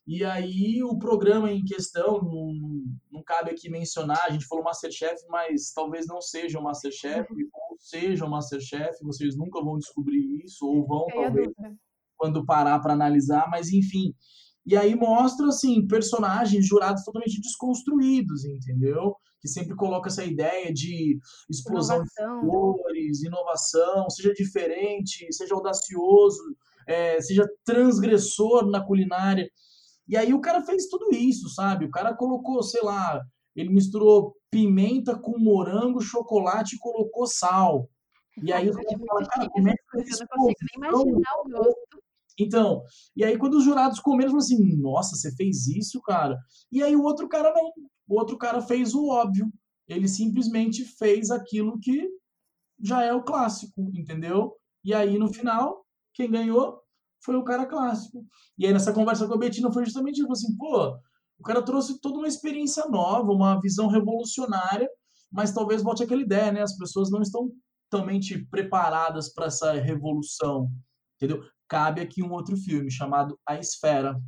[0.08, 2.54] E aí o programa em questão, não,
[3.12, 7.50] não cabe aqui mencionar, a gente falou Masterchef, mas talvez não seja o Masterchef, uhum.
[7.72, 11.48] ou seja o Masterchef, vocês nunca vão descobrir isso, ou vão, talvez,
[12.16, 14.14] quando parar para analisar, mas enfim,
[14.66, 19.16] e aí mostra, assim, personagens, jurados totalmente desconstruídos, entendeu?
[19.40, 22.42] Que sempre coloca essa ideia de explosão inovação.
[22.42, 26.42] de cores, inovação, seja diferente, seja audacioso,
[26.88, 29.48] é, seja transgressor na culinária.
[30.08, 31.86] E aí o cara fez tudo isso, sabe?
[31.86, 33.22] O cara colocou, sei lá,
[33.56, 37.90] ele misturou pimenta com morango, chocolate e colocou sal.
[38.44, 41.50] E aí os caras falam, cara, como é que eu não consigo nem imaginar o
[41.50, 42.04] gosto.
[42.38, 42.84] Então,
[43.16, 46.38] e aí quando os jurados comeram, falaram assim, nossa, você fez isso, cara?
[46.72, 47.72] E aí o outro cara não.
[48.08, 49.48] O outro cara fez o óbvio.
[49.88, 52.08] Ele simplesmente fez aquilo que
[52.82, 54.54] já é o clássico, entendeu?
[54.84, 56.82] E aí no final, quem ganhou
[57.26, 58.26] foi o cara clássico.
[58.58, 60.98] E aí nessa conversa com a Betina foi justamente isso, assim, pô,
[61.38, 64.90] o cara trouxe toda uma experiência nova, uma visão revolucionária,
[65.32, 66.62] mas talvez volte aquela ideia, né?
[66.62, 67.52] As pessoas não estão
[67.90, 70.72] totalmente preparadas para essa revolução
[71.18, 71.44] entendeu?
[71.68, 74.20] Cabe aqui um outro filme chamado A Esfera,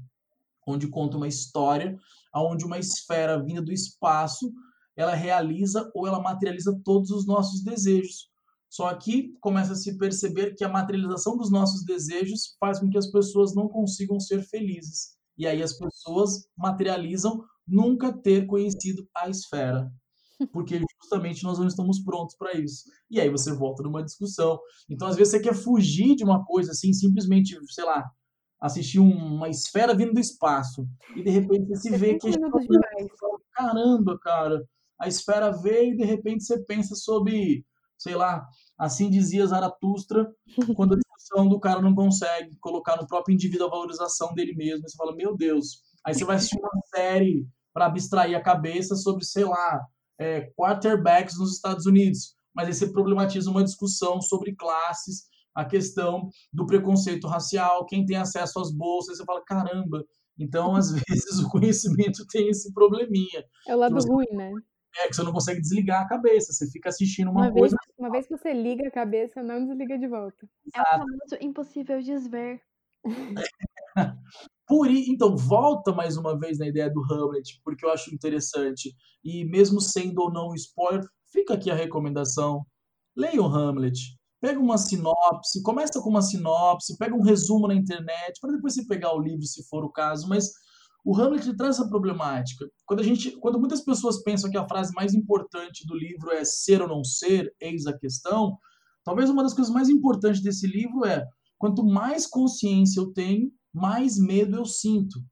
[0.65, 1.97] onde conta uma história
[2.35, 4.53] onde uma esfera vinda do espaço
[4.95, 8.29] ela realiza ou ela materializa todos os nossos desejos.
[8.69, 12.97] Só que começa a se perceber que a materialização dos nossos desejos faz com que
[12.97, 15.17] as pessoas não consigam ser felizes.
[15.37, 19.91] E aí as pessoas materializam nunca ter conhecido a esfera.
[20.51, 22.83] Porque justamente nós não estamos prontos para isso.
[23.09, 24.59] E aí você volta numa discussão.
[24.89, 28.07] Então, às vezes, você quer fugir de uma coisa assim, simplesmente, sei lá,
[28.59, 30.87] assistir uma esfera vindo do espaço.
[31.15, 32.31] E de repente você se vê que.
[33.53, 34.63] Caramba, cara,
[34.99, 37.65] a esfera veio e de repente você pensa sobre,
[37.97, 38.45] sei lá,
[38.77, 40.31] assim dizia Zaratustra,
[40.75, 44.87] quando a discussão do cara não consegue colocar no próprio indivíduo a valorização dele mesmo.
[44.87, 45.81] Você fala, meu Deus.
[46.05, 49.81] Aí você vai assistir uma série para abstrair a cabeça sobre, sei lá,
[50.19, 52.35] é, quarterbacks nos Estados Unidos.
[52.55, 58.17] Mas aí você problematiza uma discussão sobre classes, a questão do preconceito racial, quem tem
[58.17, 60.03] acesso às bolsas, você fala, caramba.
[60.39, 63.43] Então, às vezes, o conhecimento tem esse probleminha.
[63.67, 64.07] É o lado você...
[64.07, 64.51] ruim, né?
[64.99, 67.75] É, que você não consegue desligar a cabeça, você fica assistindo uma, uma coisa.
[67.97, 70.47] Vez, uma vez que você liga a cabeça, não desliga de volta.
[70.73, 72.61] É o famoso impossível desver.
[74.67, 78.93] Por então volta mais uma vez na ideia do Hamlet, porque eu acho interessante.
[79.23, 82.65] E mesmo sendo ou não spoiler, fica aqui a recomendação.
[83.15, 83.97] Leia o Hamlet.
[84.39, 88.85] Pega uma sinopse, começa com uma sinopse, pega um resumo na internet, para depois você
[88.85, 90.51] pegar o livro, se for o caso, mas
[91.07, 92.69] o Hamlet traz essa problemática.
[92.85, 96.43] Quando a gente, quando muitas pessoas pensam que a frase mais importante do livro é
[96.43, 98.57] ser ou não ser, eis a questão,
[99.05, 101.25] talvez uma das coisas mais importantes desse livro é
[101.57, 105.23] quanto mais consciência eu tenho, mais medo eu sinto.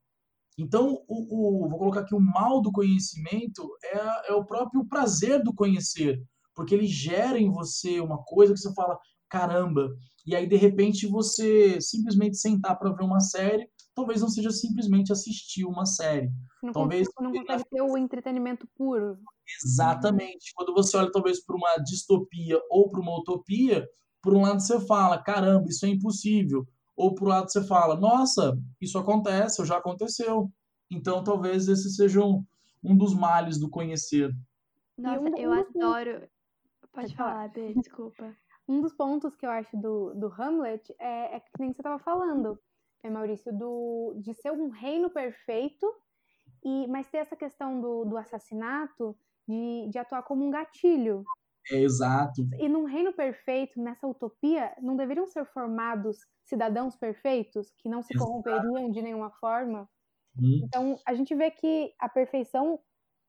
[0.57, 5.43] Então, o, o vou colocar aqui o mal do conhecimento é, é o próprio prazer
[5.43, 6.23] do conhecer,
[6.55, 8.97] porque ele gera em você uma coisa que você fala,
[9.29, 9.93] caramba,
[10.25, 15.11] e aí de repente você simplesmente sentar para ver uma série talvez não seja simplesmente
[15.11, 16.29] assistir uma série.
[16.61, 19.17] Não talvez não consegue ter o entretenimento puro.
[19.63, 20.51] Exatamente.
[20.53, 23.87] Quando você olha talvez para uma distopia ou para uma utopia,
[24.21, 26.67] por um lado você fala, caramba, isso é impossível.
[26.95, 30.51] Ou por um lado você fala, nossa, isso acontece, já aconteceu.
[30.91, 32.43] Então talvez esse seja um,
[32.83, 34.29] um dos males do conhecer.
[34.97, 36.27] Nossa, um, eu adoro.
[36.91, 38.35] Pode falar, Bê, desculpa.
[38.67, 41.99] Um dos pontos que eu acho do, do Hamlet é, é que nem você estava
[41.99, 42.59] falando
[43.05, 45.85] é, Maurício, do, de ser um reino perfeito,
[46.63, 49.15] e mas ter essa questão do, do assassinato
[49.47, 51.23] de, de atuar como um gatilho.
[51.71, 52.41] É, exato.
[52.59, 58.13] E num reino perfeito, nessa utopia, não deveriam ser formados cidadãos perfeitos que não se
[58.15, 58.29] exato.
[58.29, 59.87] corromperiam de nenhuma forma?
[60.37, 60.61] Hum.
[60.63, 62.79] Então, a gente vê que a perfeição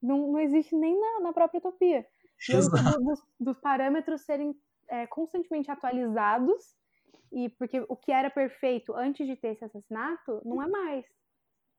[0.02, 2.06] não, não existe nem na, na própria utopia.
[2.48, 3.02] Exato.
[3.02, 4.54] Dos, dos parâmetros serem
[4.88, 6.74] é, constantemente atualizados
[7.32, 11.04] e porque o que era perfeito antes de ter esse assassinato não é mais.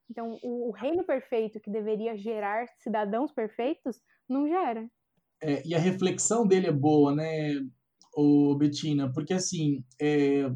[0.10, 4.89] Então, o, o reino perfeito que deveria gerar cidadãos perfeitos não gera.
[5.41, 7.62] É, e a reflexão dele é boa, né,
[8.16, 9.12] o Betina?
[9.12, 10.50] Porque assim, é,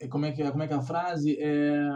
[0.00, 1.36] é, como, é que, como é que é a frase?
[1.38, 1.88] É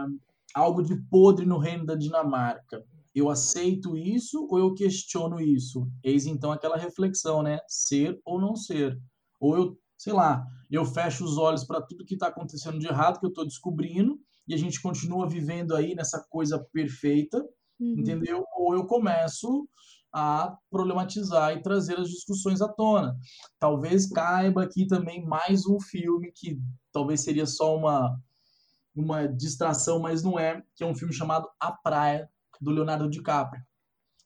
[0.53, 2.83] algo de podre no reino da Dinamarca.
[3.13, 5.89] Eu aceito isso ou eu questiono isso?
[6.03, 7.59] Eis então aquela reflexão, né?
[7.67, 8.97] Ser ou não ser.
[9.39, 10.43] Ou eu sei lá,
[10.75, 14.19] eu fecho os olhos para tudo que está acontecendo de errado, que eu estou descobrindo,
[14.47, 17.37] e a gente continua vivendo aí nessa coisa perfeita,
[17.79, 17.95] uhum.
[17.97, 18.45] entendeu?
[18.57, 19.67] Ou eu começo
[20.13, 23.17] a problematizar e trazer as discussões à tona.
[23.59, 26.59] Talvez caiba aqui também mais um filme que
[26.91, 28.19] talvez seria só uma
[28.93, 33.63] uma distração, mas não é, que é um filme chamado A Praia do Leonardo DiCaprio.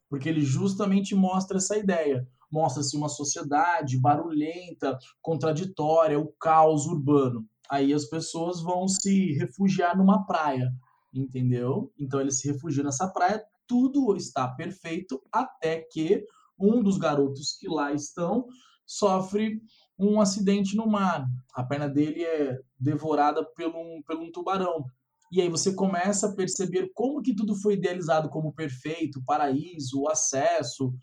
[0.10, 7.46] Porque ele justamente mostra essa ideia mostra-se uma sociedade barulhenta, contraditória, o caos urbano.
[7.70, 10.72] Aí as pessoas vão se refugiar numa praia,
[11.14, 11.92] entendeu?
[12.00, 16.24] Então eles se refugiam nessa praia, tudo está perfeito até que
[16.60, 18.46] um dos garotos que lá estão
[18.86, 19.62] sofre
[19.98, 21.26] um acidente no mar.
[21.54, 24.86] A perna dele é devorada por um, um tubarão.
[25.32, 30.94] E aí você começa a perceber como que tudo foi idealizado como perfeito, paraíso, acesso,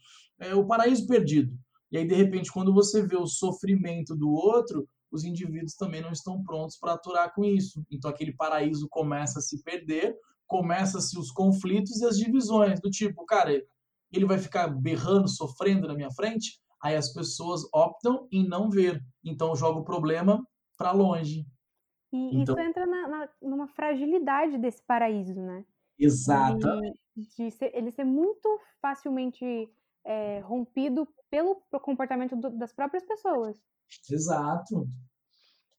[0.42, 1.56] é o paraíso perdido.
[1.90, 6.10] E aí, de repente, quando você vê o sofrimento do outro, os indivíduos também não
[6.10, 7.84] estão prontos para aturar com isso.
[7.90, 10.16] Então, aquele paraíso começa a se perder,
[10.46, 13.62] começa-se os conflitos e as divisões, do tipo, cara,
[14.10, 19.02] ele vai ficar berrando, sofrendo na minha frente, aí as pessoas optam em não ver.
[19.22, 20.44] Então, joga o problema
[20.78, 21.46] para longe.
[22.12, 22.54] E então...
[22.54, 25.64] isso entra na, na, numa fragilidade desse paraíso, né?
[25.98, 26.80] Exato.
[27.14, 28.48] De, de ser, ele ser muito
[28.80, 29.70] facilmente
[30.04, 33.60] é, rompido pelo comportamento do, das próprias pessoas.
[34.10, 34.88] Exato.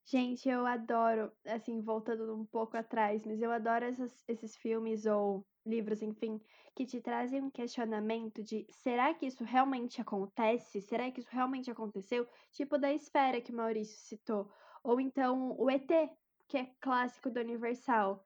[0.06, 5.46] Gente, eu adoro, assim, voltando um pouco atrás, mas eu adoro essas, esses filmes ou
[5.66, 6.42] livros, enfim,
[6.76, 10.82] que te trazem um questionamento de será que isso realmente acontece?
[10.82, 12.28] Será que isso realmente aconteceu?
[12.52, 14.52] Tipo da esfera que o Maurício citou.
[14.84, 15.90] Ou então o ET,
[16.48, 18.26] que é clássico do Universal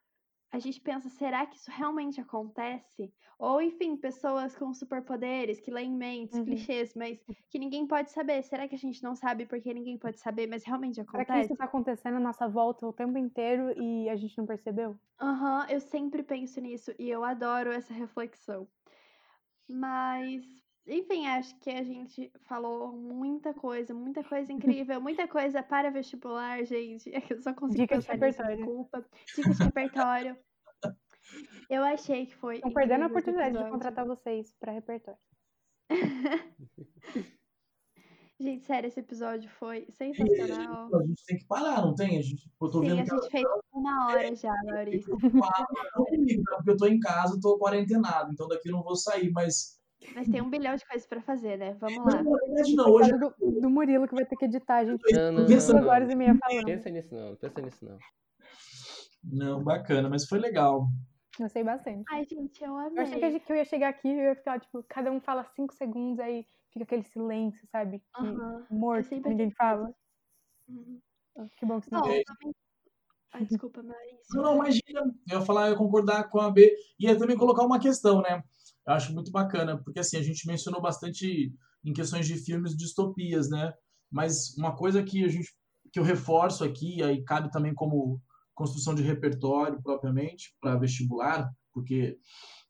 [0.52, 3.14] a gente pensa, será que isso realmente acontece?
[3.38, 6.46] Ou, enfim, pessoas com superpoderes que leem mentes, uhum.
[6.46, 7.20] clichês, mas
[7.50, 8.42] que ninguém pode saber.
[8.44, 11.28] Será que a gente não sabe porque ninguém pode saber, mas realmente acontece?
[11.28, 14.46] Será que isso está acontecendo na nossa volta o tempo inteiro e a gente não
[14.46, 15.00] percebeu?
[15.20, 18.68] Aham, uhum, eu sempre penso nisso e eu adoro essa reflexão.
[19.68, 20.44] Mas
[20.88, 26.64] enfim, acho que a gente falou muita coisa, muita coisa incrível, muita coisa para vestibular,
[26.64, 27.12] gente.
[27.30, 28.58] Eu só consigo Dicas de repertório.
[28.58, 29.06] desculpa.
[29.36, 30.38] Dicas de repertório.
[31.70, 32.56] Eu achei que foi.
[32.56, 35.20] Estou perdendo a oportunidade de contratar vocês para repertório.
[38.40, 40.90] gente, sério, esse episódio foi sensacional.
[40.96, 42.18] A gente tem que parar, não tem?
[42.18, 45.18] A gente, eu tô Sim, vendo a gente fez uma hora já, Maurício.
[45.22, 46.56] Não comigo, tá?
[46.56, 49.78] porque eu tô em casa, tô quarentenado, então daqui eu não vou sair, mas
[50.14, 51.74] mas tem um bilhão de coisas pra fazer, né?
[51.80, 52.24] Vamos lá.
[52.24, 52.90] Não, verdade não.
[52.90, 53.12] Hoje...
[53.18, 55.02] Do, do Murilo que vai ter que editar, a gente.
[55.14, 56.66] Não, não, duas não, horas e meia falando.
[56.66, 57.98] Pensa nisso não, pensa nisso não.
[59.24, 60.88] Não, bacana, mas foi legal.
[61.40, 62.04] Gostei bastante.
[62.10, 62.98] Ai, gente, eu amei.
[62.98, 65.44] Eu achei que eu ia chegar aqui e eu ia ficar, tipo, cada um fala
[65.56, 68.00] cinco segundos, aí fica aquele silêncio, sabe?
[68.00, 68.66] Que uhum.
[68.72, 69.94] morto, que ninguém fala.
[70.68, 71.00] Uhum.
[71.56, 72.56] Que bom que você não, não também...
[73.34, 74.36] Ai, desculpa, Maurício.
[74.36, 75.16] Não, não, imagina.
[75.30, 76.74] Eu ia falar, eu ia concordar com a B.
[77.00, 78.44] E ia também colocar uma questão, né?
[78.88, 83.50] Eu acho muito bacana, porque assim, a gente mencionou bastante em questões de filmes distopias,
[83.50, 83.74] né?
[84.10, 85.54] Mas uma coisa que a gente
[85.92, 88.22] que eu reforço aqui, aí cabe também como
[88.54, 92.18] construção de repertório propriamente para vestibular, porque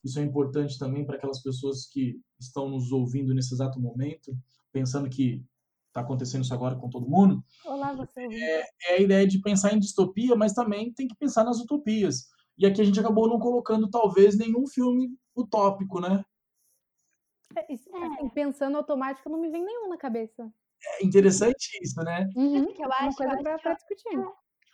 [0.03, 4.37] isso é importante também para aquelas pessoas que estão nos ouvindo nesse exato momento,
[4.71, 5.43] pensando que
[5.87, 7.43] está acontecendo isso agora com todo mundo.
[7.65, 8.21] Olá, você.
[8.21, 12.27] É, é, a ideia de pensar em distopia, mas também tem que pensar nas utopias.
[12.57, 16.23] E aqui a gente acabou não colocando, talvez, nenhum filme utópico, né?
[17.55, 20.51] É, assim, pensando automático, não me vem nenhum na cabeça.
[20.99, 22.27] É interessante isso, né?
[22.35, 22.65] Uhum.
[22.73, 24.19] Que eu acho, uma coisa para pra discutir.
[24.19, 24.25] É,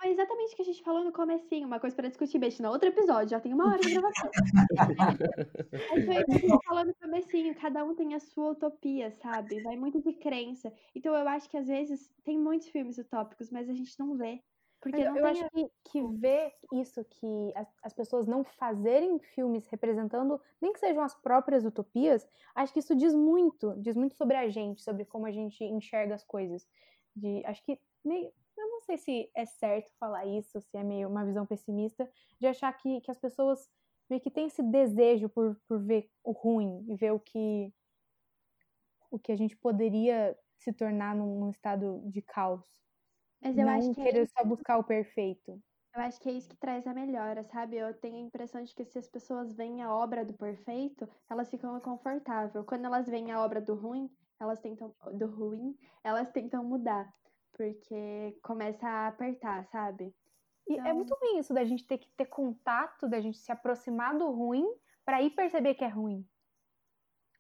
[0.04, 2.70] foi exatamente o que a gente falou no comecinho, uma coisa para discutir, beijo, no
[2.70, 4.30] outro episódio, já tem uma hora de gravação.
[5.92, 9.12] Aí foi o que a gente falou no comecinho, cada um tem a sua utopia,
[9.12, 9.62] sabe?
[9.64, 10.74] Vai muito de crença.
[10.94, 14.42] Então eu acho que às vezes tem muitos filmes utópicos, mas a gente não vê.
[14.84, 19.66] Porque eu, eu acho que, que ver isso, que as, as, pessoas não fazerem filmes
[19.68, 24.36] representando, nem que sejam as próprias utopias, acho que isso diz muito, diz muito sobre
[24.36, 26.68] a gente, sobre como a gente enxerga as coisas.
[27.16, 31.08] De, acho que meio, eu não sei se é certo falar isso, se é meio
[31.08, 33.70] uma visão pessimista, de achar que, que as pessoas
[34.10, 37.74] meio que têm esse desejo por, por ver o ruim e ver o que
[39.10, 42.66] o que a gente poderia se tornar num, num estado de caos.
[43.44, 45.62] Mas eu não acho que é querer é só buscar o perfeito.
[45.96, 47.78] Eu acho que é isso que traz a melhora, sabe?
[47.78, 51.50] Eu tenho a impressão de que se as pessoas veem a obra do perfeito, elas
[51.50, 52.64] ficam confortável.
[52.64, 57.14] Quando elas veem a obra do ruim, elas tentam do ruim, elas tentam mudar,
[57.52, 60.16] porque começa a apertar, sabe?
[60.68, 60.88] E é então...
[60.88, 64.32] é muito ruim isso da gente ter que ter contato, da gente se aproximar do
[64.32, 64.66] ruim
[65.06, 66.28] para ir perceber que é ruim.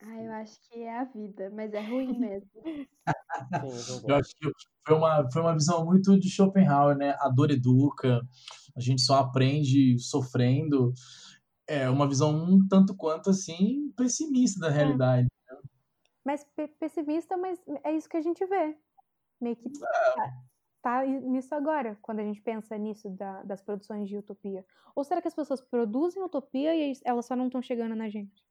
[0.06, 2.49] Ah, eu acho que é a vida, mas é ruim mesmo.
[4.08, 4.51] eu acho que
[4.86, 7.16] foi uma, foi uma visão muito de Schopenhauer, né?
[7.20, 8.22] A dor educa,
[8.76, 10.93] a gente só aprende sofrendo.
[11.66, 14.72] É uma visão um tanto quanto assim pessimista da é.
[14.72, 15.28] realidade.
[15.49, 15.54] É.
[15.54, 15.62] Né?
[16.26, 16.45] Mas
[16.80, 18.78] pessimista, mas é isso que a gente vê.
[19.39, 20.16] Meio que é.
[20.16, 20.34] tá,
[20.82, 24.66] tá nisso agora, quando a gente pensa nisso da, das produções de utopia.
[24.93, 28.43] Ou será que as pessoas produzem utopia e elas só não estão chegando na gente?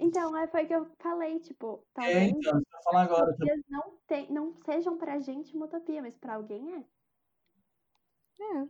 [0.00, 3.36] Então, é, foi que eu falei, tipo, talvez é, então, falar agora,
[3.68, 6.84] não, te, não sejam pra gente uma utopia, mas pra alguém é.
[8.40, 8.68] É.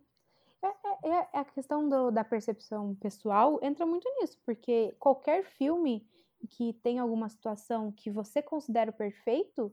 [0.60, 5.44] É, é, é, é a questão do, da percepção pessoal entra muito nisso, porque qualquer
[5.44, 6.04] filme
[6.50, 9.72] que tem alguma situação que você considera perfeito,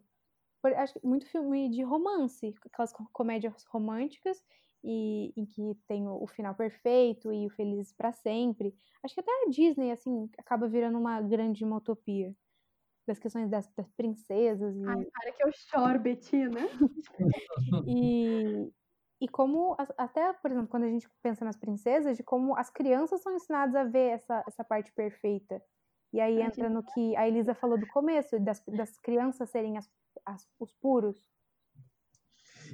[0.62, 4.44] por, acho que muito filme de romance, aquelas comédias românticas,
[4.86, 8.74] e em que tem o, o final perfeito e o feliz para sempre.
[9.04, 12.36] Acho que até a Disney assim acaba virando uma grande uma utopia
[13.08, 16.60] das questões das, das princesas e Ai, para que eu choro, Betina.
[17.88, 18.72] e
[19.22, 23.22] e como até por exemplo quando a gente pensa nas princesas de como as crianças
[23.22, 25.62] são ensinadas a ver essa, essa parte perfeita
[26.14, 29.90] e aí entra no que a Elisa falou do começo das, das crianças serem as,
[30.26, 31.18] as, os puros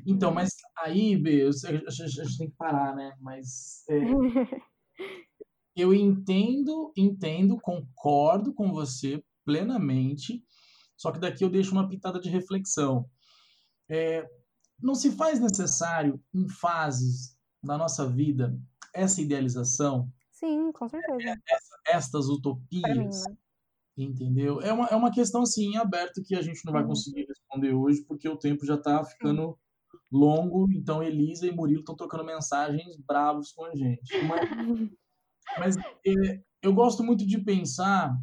[0.05, 0.35] então, uhum.
[0.35, 3.15] mas aí, B, a gente tem que parar, né?
[3.19, 3.95] Mas é,
[5.75, 10.43] eu entendo, entendo, concordo com você plenamente,
[10.97, 13.09] só que daqui eu deixo uma pitada de reflexão.
[13.89, 14.27] É,
[14.79, 18.57] não se faz necessário em fases da nossa vida
[18.93, 20.11] essa idealização?
[20.31, 21.39] Sim, com certeza.
[21.47, 22.87] Essa, estas utopias.
[22.87, 23.37] Mim, né?
[23.97, 24.61] Entendeu?
[24.61, 26.89] É uma, é uma questão assim aberta que a gente não vai uhum.
[26.89, 29.57] conseguir responder hoje, porque o tempo já está ficando
[30.11, 30.71] longo.
[30.71, 34.11] Então, Elisa e Murilo estão trocando mensagens bravos com a gente.
[34.27, 34.49] Mas,
[35.57, 38.15] mas é, eu gosto muito de pensar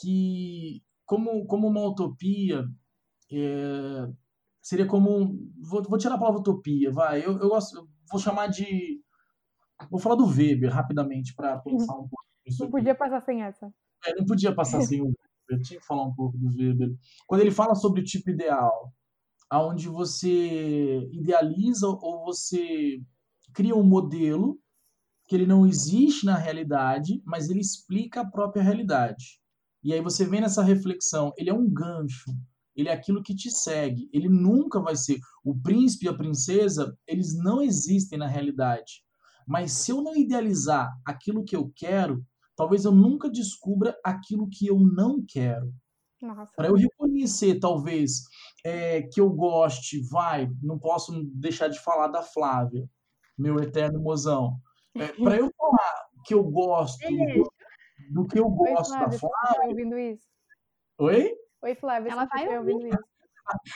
[0.00, 2.64] que, como, como uma utopia,
[3.32, 4.08] é,
[4.62, 5.36] seria como.
[5.60, 7.24] Vou, vou tirar a palavra utopia, vai.
[7.24, 9.02] Eu, eu gosto, vou chamar de.
[9.90, 12.24] Vou falar do Weber rapidamente para pensar um pouco.
[12.60, 13.72] Não podia passar sem essa.
[14.06, 16.90] É, não podia passar sem o Weber, tinha que falar um pouco do Weber.
[17.26, 18.92] Quando ele fala sobre o tipo ideal,
[19.50, 23.00] aonde você idealiza ou você
[23.54, 24.58] cria um modelo
[25.26, 29.40] que ele não existe na realidade, mas ele explica a própria realidade.
[29.82, 32.30] E aí você vem nessa reflexão, ele é um gancho,
[32.74, 34.08] ele é aquilo que te segue.
[34.12, 39.02] Ele nunca vai ser o príncipe e a princesa, eles não existem na realidade.
[39.46, 42.24] Mas se eu não idealizar aquilo que eu quero,
[42.54, 45.72] talvez eu nunca descubra aquilo que eu não quero.
[46.56, 48.24] Para eu reconhecer, talvez,
[48.64, 52.88] é, que eu goste, vai, não posso deixar de falar da Flávia,
[53.36, 54.58] meu eterno mozão.
[54.96, 57.52] É, Para eu falar que eu gosto do,
[58.10, 59.60] do, que eu gosto Oi, Flávia, da Flávia.
[59.60, 60.26] Tá ouvindo isso?
[60.98, 61.34] Oi?
[61.62, 63.04] Oi, Flávia, ela vai ouvindo isso.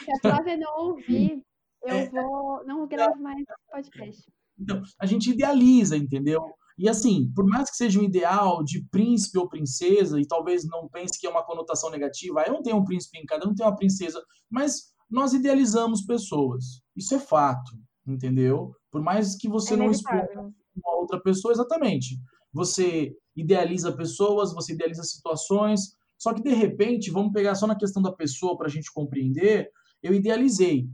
[0.04, 1.42] Se a Flávia não ouvir,
[1.82, 2.64] eu é, vou.
[2.64, 4.30] Não gravo mais podcast.
[4.58, 6.54] Então, a gente idealiza, entendeu?
[6.78, 10.88] E assim, por mais que seja um ideal de príncipe ou princesa, e talvez não
[10.88, 13.64] pense que é uma conotação negativa, eu não tenho um príncipe em cada um tem
[13.64, 16.82] uma princesa, mas nós idealizamos pessoas.
[16.96, 17.72] Isso é fato,
[18.06, 18.74] entendeu?
[18.90, 22.18] Por mais que você é não explore uma outra pessoa, exatamente.
[22.52, 28.02] Você idealiza pessoas, você idealiza situações, só que de repente, vamos pegar só na questão
[28.02, 29.70] da pessoa para a gente compreender,
[30.02, 30.88] eu idealizei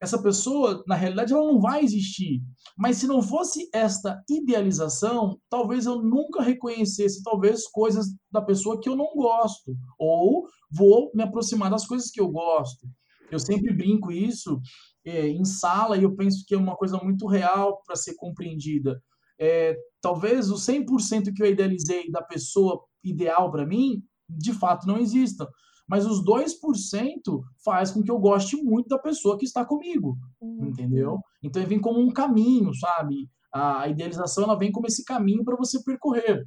[0.00, 2.40] essa pessoa, na realidade, ela não vai existir.
[2.76, 8.88] Mas se não fosse esta idealização, talvez eu nunca reconhecesse, talvez, coisas da pessoa que
[8.88, 9.76] eu não gosto.
[9.98, 12.88] Ou vou me aproximar das coisas que eu gosto.
[13.30, 14.58] Eu sempre brinco isso
[15.04, 19.00] é, em sala e eu penso que é uma coisa muito real para ser compreendida.
[19.38, 24.98] É, talvez o 100% que eu idealizei da pessoa ideal para mim, de fato, não
[24.98, 25.46] exista
[25.90, 30.68] mas os 2% faz com que eu goste muito da pessoa que está comigo, uhum.
[30.68, 31.18] entendeu?
[31.42, 33.28] Então vem como um caminho, sabe?
[33.52, 36.46] A idealização ela vem como esse caminho para você percorrer,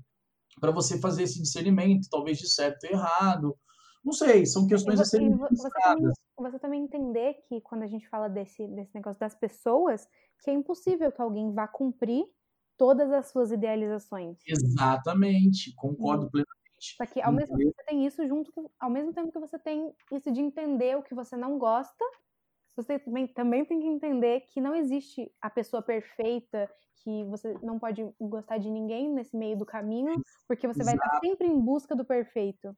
[0.62, 3.54] para você fazer esse discernimento, talvez de certo e errado.
[4.02, 7.88] Não sei, são questões você, a serem você também, você também entender que quando a
[7.88, 10.08] gente fala desse, desse negócio das pessoas,
[10.42, 12.24] que é impossível que alguém vá cumprir
[12.78, 14.38] todas as suas idealizações.
[14.48, 16.32] Exatamente, concordo uhum.
[16.32, 16.63] plenamente
[16.98, 19.58] só que ao mesmo tempo você tem isso junto com, ao mesmo tempo que você
[19.58, 22.04] tem isso de entender o que você não gosta,
[22.76, 26.70] você também, também tem que entender que não existe a pessoa perfeita,
[27.04, 30.98] que você não pode gostar de ninguém nesse meio do caminho, porque você Exato.
[30.98, 32.76] vai estar sempre em busca do perfeito.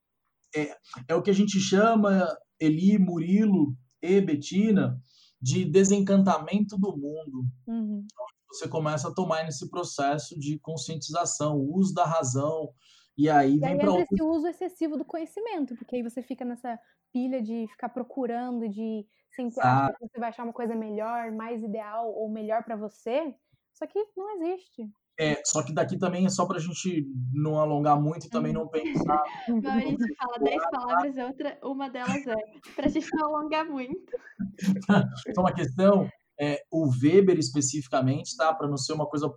[0.56, 0.76] É,
[1.10, 2.28] é o que a gente chama,
[2.60, 5.00] Eli, Murilo e Betina,
[5.42, 7.46] de desencantamento do mundo.
[7.68, 8.06] Uhum.
[8.06, 12.74] Então, você começa a tomar nesse processo de conscientização, uso da razão,
[13.18, 16.80] e aí vem para esse uso excessivo do conhecimento, porque aí você fica nessa
[17.14, 21.64] pilha de ficar procurando, de sempre achar que você vai achar uma coisa melhor, mais
[21.64, 23.34] ideal ou melhor para você,
[23.74, 24.90] só que não existe.
[25.18, 28.68] É, só que daqui também é só pra gente não alongar muito e também não
[28.68, 29.24] pensar.
[29.48, 32.36] Maurício fala dez palavras, outra, uma delas é
[32.76, 34.12] pra gente não alongar muito.
[35.28, 36.10] então, uma questão
[36.40, 38.54] é, o Weber especificamente, tá?
[38.54, 39.32] Para não ser uma coisa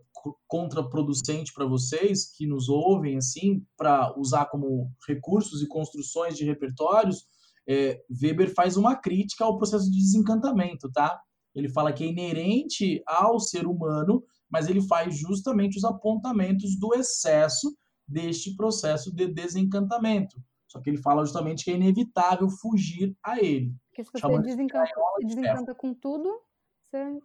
[0.46, 7.26] contraproducente para vocês que nos ouvem, assim, para usar como recursos e construções de repertórios,
[7.68, 11.20] é, Weber faz uma crítica ao processo de desencantamento, tá?
[11.54, 16.94] Ele fala que é inerente ao ser humano, mas ele faz justamente os apontamentos do
[16.94, 17.76] excesso
[18.06, 20.40] deste processo de desencantamento.
[20.66, 23.74] Só que ele fala justamente que é inevitável fugir a ele.
[23.90, 26.40] Porque se você desencanta, se desencanta com tudo,
[26.86, 27.20] você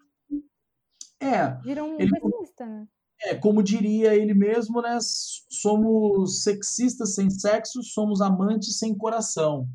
[1.23, 2.87] é, vira um ele, pessimista, né?
[3.21, 4.97] É, como diria ele mesmo, né?
[5.01, 9.67] Somos sexistas sem sexo, somos amantes sem coração.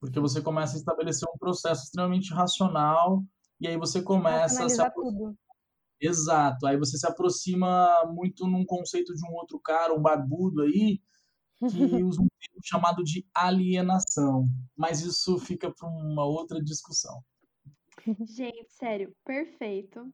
[0.00, 3.22] Porque você começa a estabelecer um processo extremamente racional
[3.60, 5.34] e aí você começa a se aproximar.
[6.00, 6.66] Exato.
[6.66, 10.98] Aí você se aproxima muito num conceito de um outro cara, um barbudo aí,
[11.58, 11.60] que
[12.02, 14.46] usa um termo chamado de alienação.
[14.76, 17.22] Mas isso fica para uma outra discussão.
[18.24, 20.10] Gente, sério, perfeito.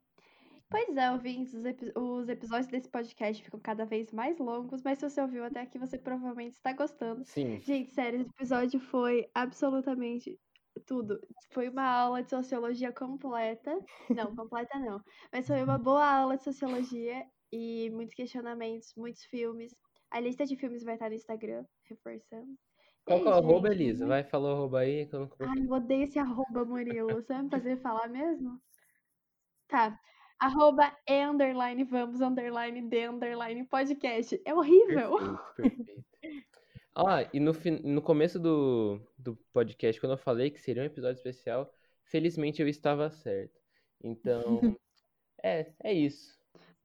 [0.69, 4.99] Pois é, ouvintes, os, epi os, episódios desse podcast ficam cada vez mais longos, mas
[4.99, 7.25] se você ouviu até aqui, você provavelmente está gostando.
[7.25, 7.61] Sim.
[7.61, 10.39] Gente, sério, esse episódio foi absolutamente
[10.85, 11.21] tudo.
[11.51, 13.79] Foi uma aula de sociologia completa.
[14.11, 15.01] Não, completa não.
[15.33, 19.75] Mas foi uma boa aula de sociologia e muitos questionamentos, muitos filmes.
[20.11, 22.57] A lista de filmes vai estar no Instagram, reforçando.
[23.05, 24.05] Qual que é o arroba, Elisa?
[24.05, 25.07] Vai, falar o arroba aí.
[25.07, 25.31] Que eu não...
[25.41, 27.14] Ai, eu odeio esse arroba, Murilo.
[27.14, 28.61] Você vai me fazer falar mesmo?
[29.69, 29.99] Tá.
[30.39, 34.41] Arroba e underline vamos underline de underline podcast.
[34.45, 35.16] É horrível.
[35.57, 35.84] Perfeito,
[36.20, 36.47] perfeito.
[36.95, 37.53] Ah, e no,
[37.84, 41.70] no começo do, do podcast, quando eu falei que seria um episódio especial,
[42.05, 43.61] felizmente eu estava certo.
[44.03, 44.61] Então,
[45.43, 46.39] é, é isso.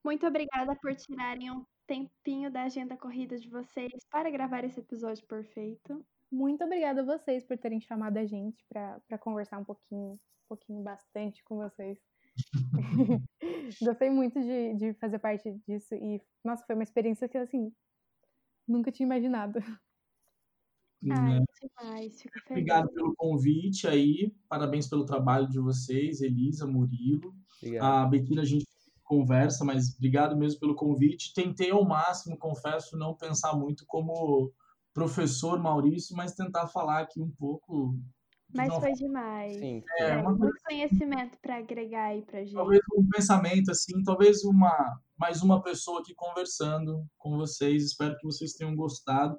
[0.04, 5.26] Muito obrigada por tirarem um tempinho da agenda corrida de vocês para gravar esse episódio
[5.28, 6.06] perfeito.
[6.30, 10.82] Muito obrigada a vocês por terem chamado a gente para conversar um pouquinho, um pouquinho
[10.82, 11.98] bastante com vocês.
[13.82, 17.72] Gostei muito de, de fazer parte disso e, nossa, foi uma experiência que, assim,
[18.68, 19.60] nunca tinha imaginado.
[21.10, 21.46] Ai, né?
[21.60, 22.52] demais, fico feliz.
[22.52, 27.34] Obrigado pelo convite aí, parabéns pelo trabalho de vocês, Elisa, Murilo.
[27.62, 27.84] Obrigado.
[27.84, 28.66] A Betina, a gente
[29.04, 31.34] conversa, mas obrigado mesmo pelo convite.
[31.34, 34.54] Tentei ao máximo, confesso, não pensar muito como
[34.94, 37.98] professor Maurício, mas tentar falar aqui um pouco
[38.54, 39.58] mas foi demais.
[39.58, 39.84] Sim.
[40.00, 42.54] É, é muito conhecimento para agregar aí pra gente.
[42.54, 47.84] Talvez um pensamento assim, talvez uma mais uma pessoa aqui conversando com vocês.
[47.84, 49.38] Espero que vocês tenham gostado,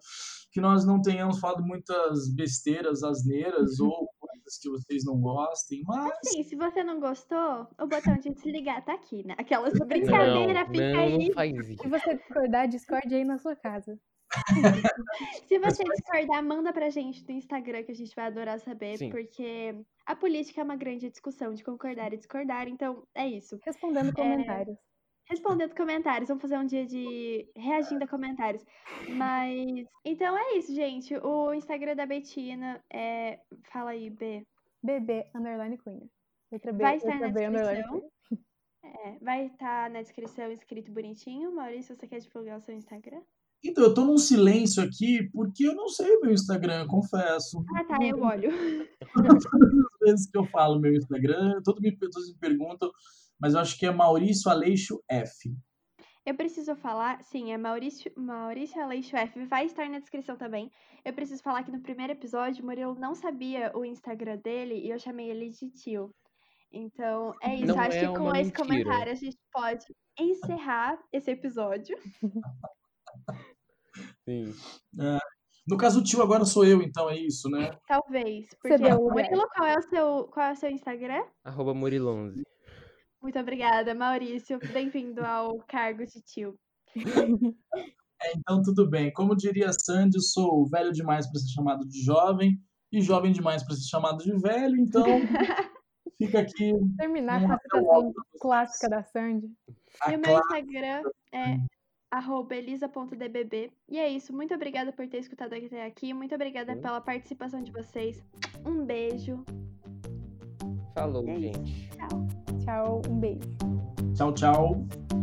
[0.52, 3.88] que nós não tenhamos falado muitas besteiras, asneiras uhum.
[3.88, 8.30] ou coisas que vocês não gostem, mas assim, se você não gostou, o botão de
[8.30, 9.34] desligar tá aqui, né?
[9.38, 11.26] Aquelas brincadeira fica não, aí.
[11.26, 11.82] Não faz isso.
[11.82, 13.98] Se você discordar, discorde aí na sua casa.
[15.46, 19.10] Se você discordar, manda pra gente no Instagram que a gente vai adorar saber, Sim.
[19.10, 19.74] porque
[20.06, 23.58] a política é uma grande discussão de concordar e discordar, então é isso.
[23.64, 24.78] Respondendo é, comentários.
[25.28, 28.64] Respondendo comentários, vamos fazer um dia de reagindo a comentários.
[29.08, 31.14] Mas então é isso, gente.
[31.16, 33.38] O Instagram da Betina é.
[33.72, 34.44] Fala aí, B.
[34.82, 36.08] BB underline Cunha.
[36.50, 38.10] Letra B, vai estar na B, descrição.
[38.84, 41.54] É, vai estar na descrição escrito bonitinho.
[41.54, 43.22] Maurício, você quer divulgar o seu Instagram?
[43.64, 47.64] Então, eu tô num silêncio aqui porque eu não sei o meu Instagram, confesso.
[47.76, 48.50] Ah, tá, eu olho.
[49.14, 52.90] Todas as vezes que eu falo meu Instagram, todos me, todos me perguntam,
[53.40, 55.54] mas eu acho que é Maurício Aleixo F.
[56.24, 59.44] Eu preciso falar, sim, é Maurício, Maurício Aleixo F.
[59.46, 60.70] Vai estar na descrição também.
[61.04, 64.90] Eu preciso falar que no primeiro episódio, o Murilo não sabia o Instagram dele e
[64.90, 66.14] eu chamei ele de tio.
[66.72, 67.66] Então, é isso.
[67.66, 69.84] Não acho é que com esse comentário a gente pode
[70.18, 71.96] encerrar esse episódio.
[74.24, 74.55] Sim.
[75.01, 75.18] É,
[75.66, 77.70] no caso, o tio agora sou eu, então é isso, né?
[77.86, 78.47] Talvez.
[78.61, 81.22] Porque, Murilo, qual é o seu, qual é o seu Instagram?
[81.45, 82.43] Arroba Murilonze.
[83.22, 84.59] Muito obrigada, Maurício.
[84.72, 86.59] Bem-vindo ao cargo de tio.
[88.24, 89.12] É, então, tudo bem.
[89.12, 92.57] Como diria Sandy, eu sou velho demais para ser chamado de jovem
[92.93, 95.03] e jovem demais para ser chamado de velho, então
[96.18, 96.72] fica aqui.
[96.99, 99.51] Terminar com a citação clássica da Sandy.
[100.01, 101.57] A e o meu Instagram é
[102.12, 103.72] arroba elisa.dbb.
[103.88, 104.32] E é isso.
[104.32, 106.12] Muito obrigada por ter escutado até aqui.
[106.12, 108.22] Muito obrigada pela participação de vocês.
[108.66, 109.42] Um beijo.
[110.94, 111.88] Falou, é gente.
[111.88, 112.28] Tchau.
[112.62, 113.48] Tchau, um beijo.
[114.14, 115.21] Tchau, tchau.